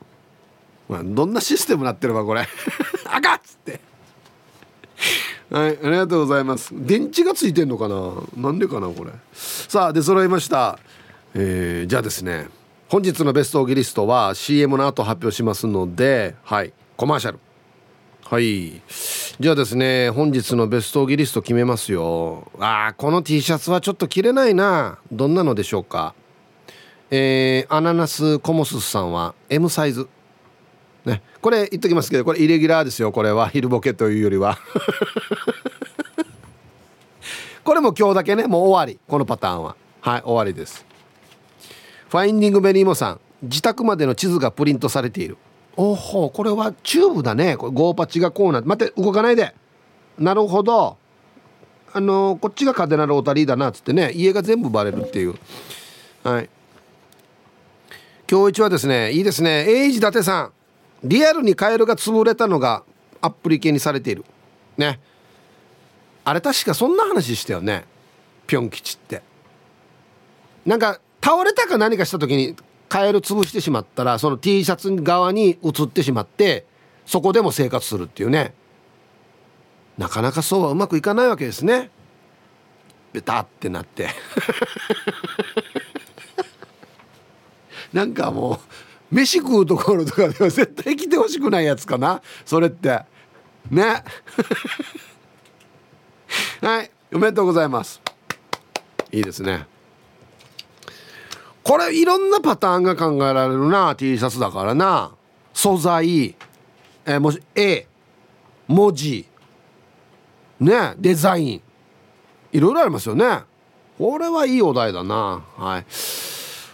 [0.89, 2.47] どんなシステムなってるかこれ。
[5.57, 6.71] はいありがとうございます。
[6.75, 8.13] 電池がついてんのかな？
[8.37, 9.13] なんでかなこれ。
[9.33, 10.79] さあで揃いました。
[11.33, 12.49] えー、じゃあですね
[12.91, 17.39] 本日のベストオギリストは CM の後発表しますのではいコマーシャル。
[18.25, 18.83] はい。
[19.41, 22.53] じゃあですね本日のベストオギリスト決めますよ。
[22.61, 24.99] あーこの T シャツはちょっと着れないな。
[25.11, 26.15] どんなのでしょうか？
[27.11, 30.07] えー、アナナスコモスさんは M サイズ。
[31.07, 31.23] ね。
[31.41, 33.49] これ言っときますけどこれイレギュラーですよこれは。
[33.49, 34.59] 昼ボケというよりは。
[37.65, 38.99] これも今日だけねもう終わり。
[39.09, 39.77] このパターンは。
[40.01, 40.85] はい終わりです。
[42.09, 43.21] ファインディングベリーモさん。
[43.43, 45.37] 自宅までの地図がプリントされている。
[45.77, 47.57] おほこれはチューブだね。
[47.57, 48.69] これゴーパチがこうなって。
[48.69, 49.55] 待って動かないで。
[50.19, 50.97] なるほど。
[51.93, 54.13] あのー、こっちがカデナロータリーだなっつってね。
[54.15, 55.35] 家が全部バレるっていう。
[56.25, 56.49] はい。
[58.29, 59.65] 今日一はですねいいですね。
[59.69, 60.53] エイジ伊達さん。
[61.05, 62.83] リアルにカエルが潰れたのが
[63.21, 64.25] アプリ系にされている。
[64.77, 65.01] ね。
[66.25, 67.85] あれ確かそんな話したよね。
[68.47, 69.23] ぴょん吉って。
[70.65, 72.57] なんか倒れたか何かした時に
[72.89, 76.65] カエル潰してしまったらその T シャツ側に移ってしまって
[77.05, 78.55] そこでも生活するっていうね。
[79.99, 81.91] なかなかそうはうまくいかないわけですね。
[83.13, 84.09] ベタってなって。
[87.93, 88.59] なんかもう
[89.11, 92.23] 飯食うところとかでは絶対来てほしくないやつかな。
[92.45, 93.03] それって。
[93.71, 94.05] ね。
[96.61, 98.01] はいおめでとうございます。
[99.13, 99.67] いいですね。
[101.63, 103.95] これいろんなパターンが考えられるな。
[103.97, 105.13] T シャツだからな。
[105.53, 106.35] 素材。
[107.05, 107.87] えもし絵。
[108.67, 109.27] 文字。
[110.61, 110.95] ね。
[110.99, 111.63] デザイン。
[112.53, 113.41] いろいろありますよね。
[113.99, 115.45] これはいいお題だな。
[115.57, 115.87] はい。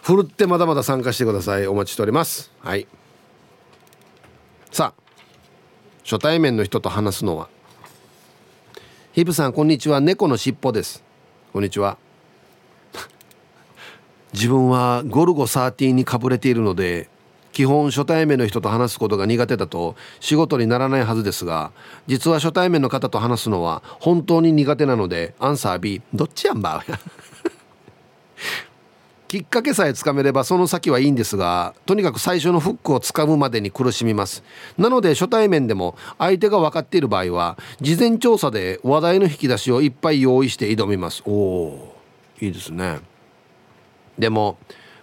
[0.02, 1.66] ふるってまだまだ参加してください。
[1.68, 2.50] お待ちしております。
[2.58, 2.88] はい。
[4.72, 5.02] さあ
[6.02, 7.48] 初対面の人と話すのは。
[9.12, 10.00] ヒブさんこんにちは。
[10.00, 11.04] 猫のしっぽです。
[11.52, 11.98] こんにちは。
[14.34, 17.08] 自分はゴルゴ13にかぶれているので
[17.52, 21.70] 基本初対面の人と話すことが苦手だと仕事にならないはずですが
[22.08, 26.84] 実は初対面の方と話すのは本当に苦手なのでアンサー B どっちやんば。
[29.32, 34.44] きっかけさえつかめればその先はいいんですがとにかく最初のフックをつかむまでに苦しみます。
[34.76, 41.22] なので初対面でも相手が分かっている場合は事前調査で話題の引き出しをいっぱい用意して挑みます。
[41.24, 41.96] おお
[42.42, 43.00] いいですね。
[44.18, 44.58] でも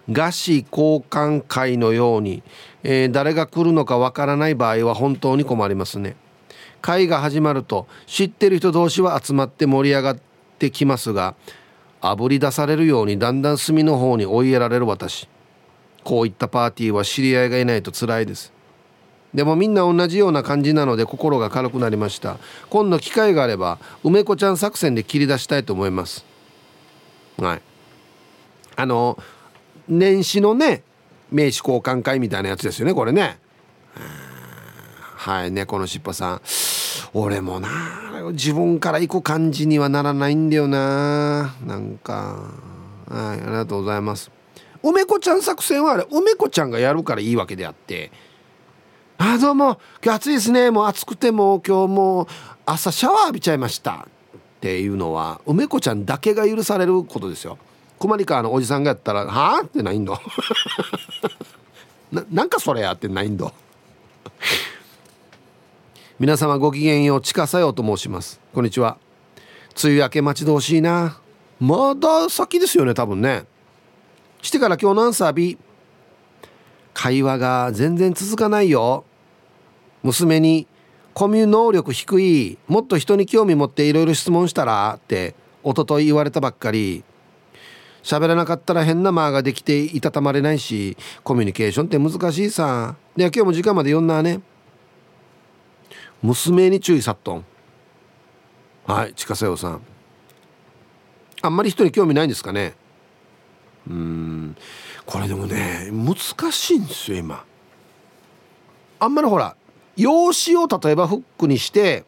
[0.08, 2.44] 餓死交換会のように、
[2.84, 6.16] えー、誰が来るのかわからない場合は本当に困りますね。
[6.84, 10.20] 会が始まると知ってる人同士は集まって盛り上がっ
[10.60, 11.34] てきますが
[12.02, 15.28] あぶり出されるようにだんだん隅の方に追いやられる私。
[16.04, 18.54] こういったパーティーは知り合いがいないと辛いです。
[19.34, 22.38] でもみんな同じような感じなので心が軽くなりました。
[22.70, 26.26] 今度機会があれば梅子ちゃん作戦で切り出したいと思います。
[27.38, 27.62] はい。
[28.76, 29.18] あの
[29.88, 30.84] 年始のね
[31.32, 33.40] 名刺交換会みたいなやつですよねこれね。
[35.16, 36.42] はい猫のしっぽさん。
[37.14, 37.68] 俺もな
[38.32, 41.56] 自分から行く感じにはならないんだよな。
[41.66, 42.52] なんか。
[43.10, 44.32] はいありがとうございます。
[44.84, 48.12] 梅子ちゃん作戦はあれ梅子ちゃんがやるからいいわけであって。
[49.18, 49.80] あどうも。
[50.04, 50.72] 今日暑いですね。
[50.72, 52.28] もう暑くても今日もう
[52.66, 54.08] 朝シャワー浴びちゃいました。
[54.08, 57.58] っていうのは梅子ちゃんだけが許されることですよ。
[58.00, 60.20] 困り川のおじさんがやったら「はあ?」ってないんだ
[62.12, 63.52] ななんかそれやってないんだ
[66.20, 68.42] 皆様ごきげんよう近さようと申します。
[68.54, 68.98] こんにちは。
[69.82, 71.22] 梅雨明け待ち遠しいな。
[71.62, 73.46] まだ先ですよね多分ね。
[74.42, 75.58] してから今日のアンサー B
[76.94, 79.06] 会話が全然続かないよ。
[80.04, 80.68] 娘に
[81.14, 87.06] コミュ能力低いもっと人に興味持っていろいろ質問したらって一昨日言われたばっかり。
[88.04, 92.98] 喋らなかったら変な間ができていたたまれないしコミュニケーションって難しいさ。
[93.16, 94.42] で今日も時間まで読んだね。
[96.22, 97.46] 娘に注意さっとん
[98.86, 99.82] はい近瀬さん。
[101.42, 102.76] あんまり人に興味ないんですかね。
[103.90, 104.56] うん。
[105.06, 106.16] これでもね難
[106.52, 107.46] しいんですよ今。
[109.00, 109.56] あんまりほら
[109.96, 112.04] 用紙を例えばフックにして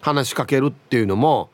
[0.00, 1.50] 話しかけるっていうのも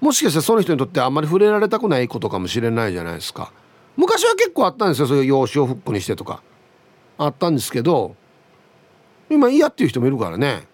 [0.00, 3.52] もしかしたらその人にとってあんまり触れられたくないことかもしれないじゃないですか。
[3.96, 6.42] 昔は結構あったんですよそういう用紙をフックにしてとか。
[7.16, 8.16] あったんですけど
[9.30, 10.66] 今嫌っていう人もいるからね。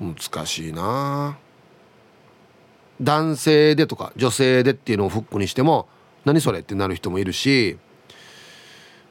[0.00, 1.38] 難しいな。
[3.00, 5.88] 男性でとか女性でっていうのをフックにしても
[6.24, 7.78] 何それってなる人もいるし。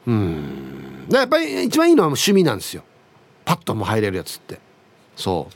[0.05, 1.07] うん。
[1.11, 2.83] やっぱり一番いいのは趣味なんですよ。
[3.45, 4.59] パッとも入れるやつって。
[5.15, 5.53] そう。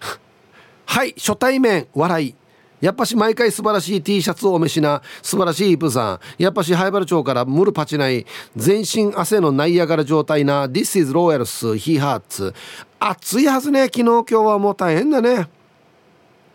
[0.86, 2.34] はい初対面笑い。
[2.80, 6.20] やっぱし毎回素晴らしい T シャツをお召しな素晴らしいイプさん。
[6.42, 8.26] やっぱし灰原町からムルパチない
[8.56, 12.54] 全身汗のナイアガラ状態な This is Royals He Hearts
[12.98, 15.48] 暑いはずね昨日今日はもう大変だね。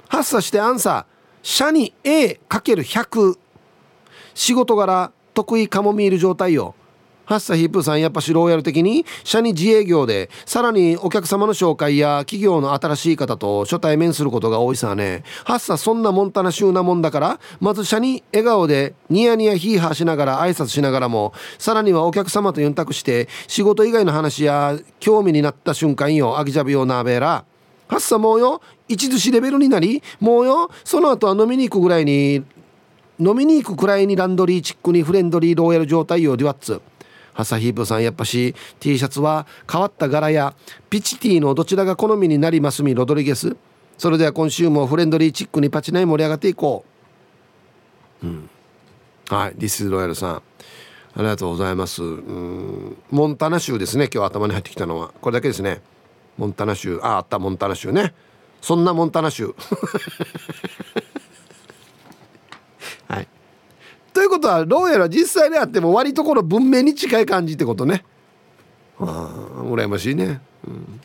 [0.07, 1.15] 発作してアンサー。
[1.43, 3.37] シャニ A×100
[4.33, 6.73] 仕事柄得意カモミール状態よ。
[7.25, 15.23] ハッサヒップさんやっぱしローヤル的に社に自営業でさらにお客様の紹介や企業の新しい方と初対面することが多いさね。
[15.43, 27.45] ハッサそんなモンタナ州なもんだからまず社に笑顔でニヤニヤヒーハーしながら挨拶しながらもさらにはお客様とユンタクして仕事以外の話や興味になった瞬間よアギジャビオナーベラ
[27.87, 32.43] ハッサもうよ一寿司レベルになりもうよその後は飲みに行くぐらいに
[33.19, 36.81] 飲みに行くくらいにランドリーチックにフレンドリーローヤル状態よデュワッツ。
[37.35, 40.55] ハサヒープさんやっぱし T シャツは変わった柄や
[40.89, 43.57] ピチティのどちらが好みになりますみロドリゲス。
[43.97, 46.85] それでは今週もフレンドリーチックにパチナイ盛り上がっていこ
[48.23, 48.25] う。
[48.25, 48.49] うん。
[49.27, 50.35] はいディスロイヤルさん。
[50.35, 50.41] あ
[51.17, 52.01] りがとうございます。
[52.03, 52.97] うん。
[53.11, 55.09] モンタナ州ですね今日頭に入ってきたのは。
[55.21, 55.81] これだけですね。
[56.37, 56.99] モンタナ州。
[57.03, 58.13] ああったモンタナ州ね。
[58.61, 59.53] そんなモンタナ州。
[64.15, 68.05] ということはどうやら実際にあっても割とこの文明に近い感じってことね。
[68.97, 71.01] ああ羨ましいね、うん、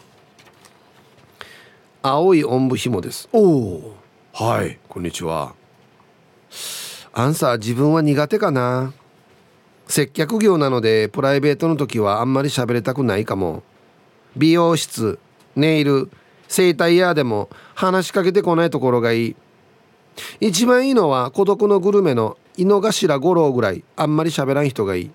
[2.03, 3.29] 青いおんぶひもです。
[3.33, 3.97] おお
[4.33, 4.79] はい。
[4.89, 5.55] こんにちは。
[7.13, 8.95] アンサー自分は苦手かな。
[9.89, 13.65] 接客業なのでプライベートの時はあんまり喋りたくないかも。
[14.37, 15.19] 美容室
[15.57, 16.09] ネイル
[16.47, 19.37] 整体屋でも話しかけてこないところがいい。
[20.39, 25.11] 一番いいのは孤独のグルメの井の頭五郎ぐらいあんまり喋らん人がいい。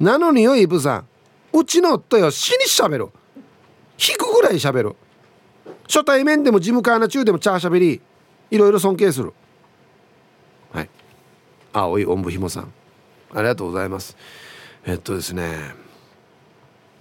[0.00, 1.06] なのによイブさん
[1.56, 3.08] うちの夫よ死にしゃべる
[3.98, 4.96] 引くぐらいしゃべる
[5.84, 8.00] 初対面でも事務官の中でもチャーしゃべり
[8.50, 9.32] いろいろ尊敬する。
[10.72, 10.90] はい。
[11.72, 12.72] 青いおんぶひもさん。
[13.32, 14.16] ありがとうございます。
[14.86, 15.74] えっとですね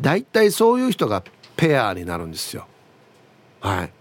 [0.01, 1.23] 大体そういう人が
[1.55, 2.67] ペアになるんですよ。
[3.61, 3.91] はい。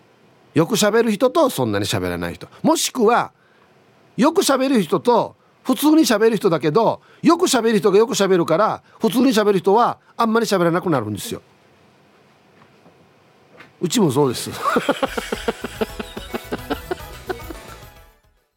[0.55, 2.49] よく喋る人とそんなに喋らない人。
[2.63, 3.33] もしくは
[4.17, 11.41] よく喋る人と普通に喋る人だけどよく喋る人がよく喋るから普通に喋る人はあんまり喋らなくなるんですよ。
[13.81, 14.51] うちもそうです。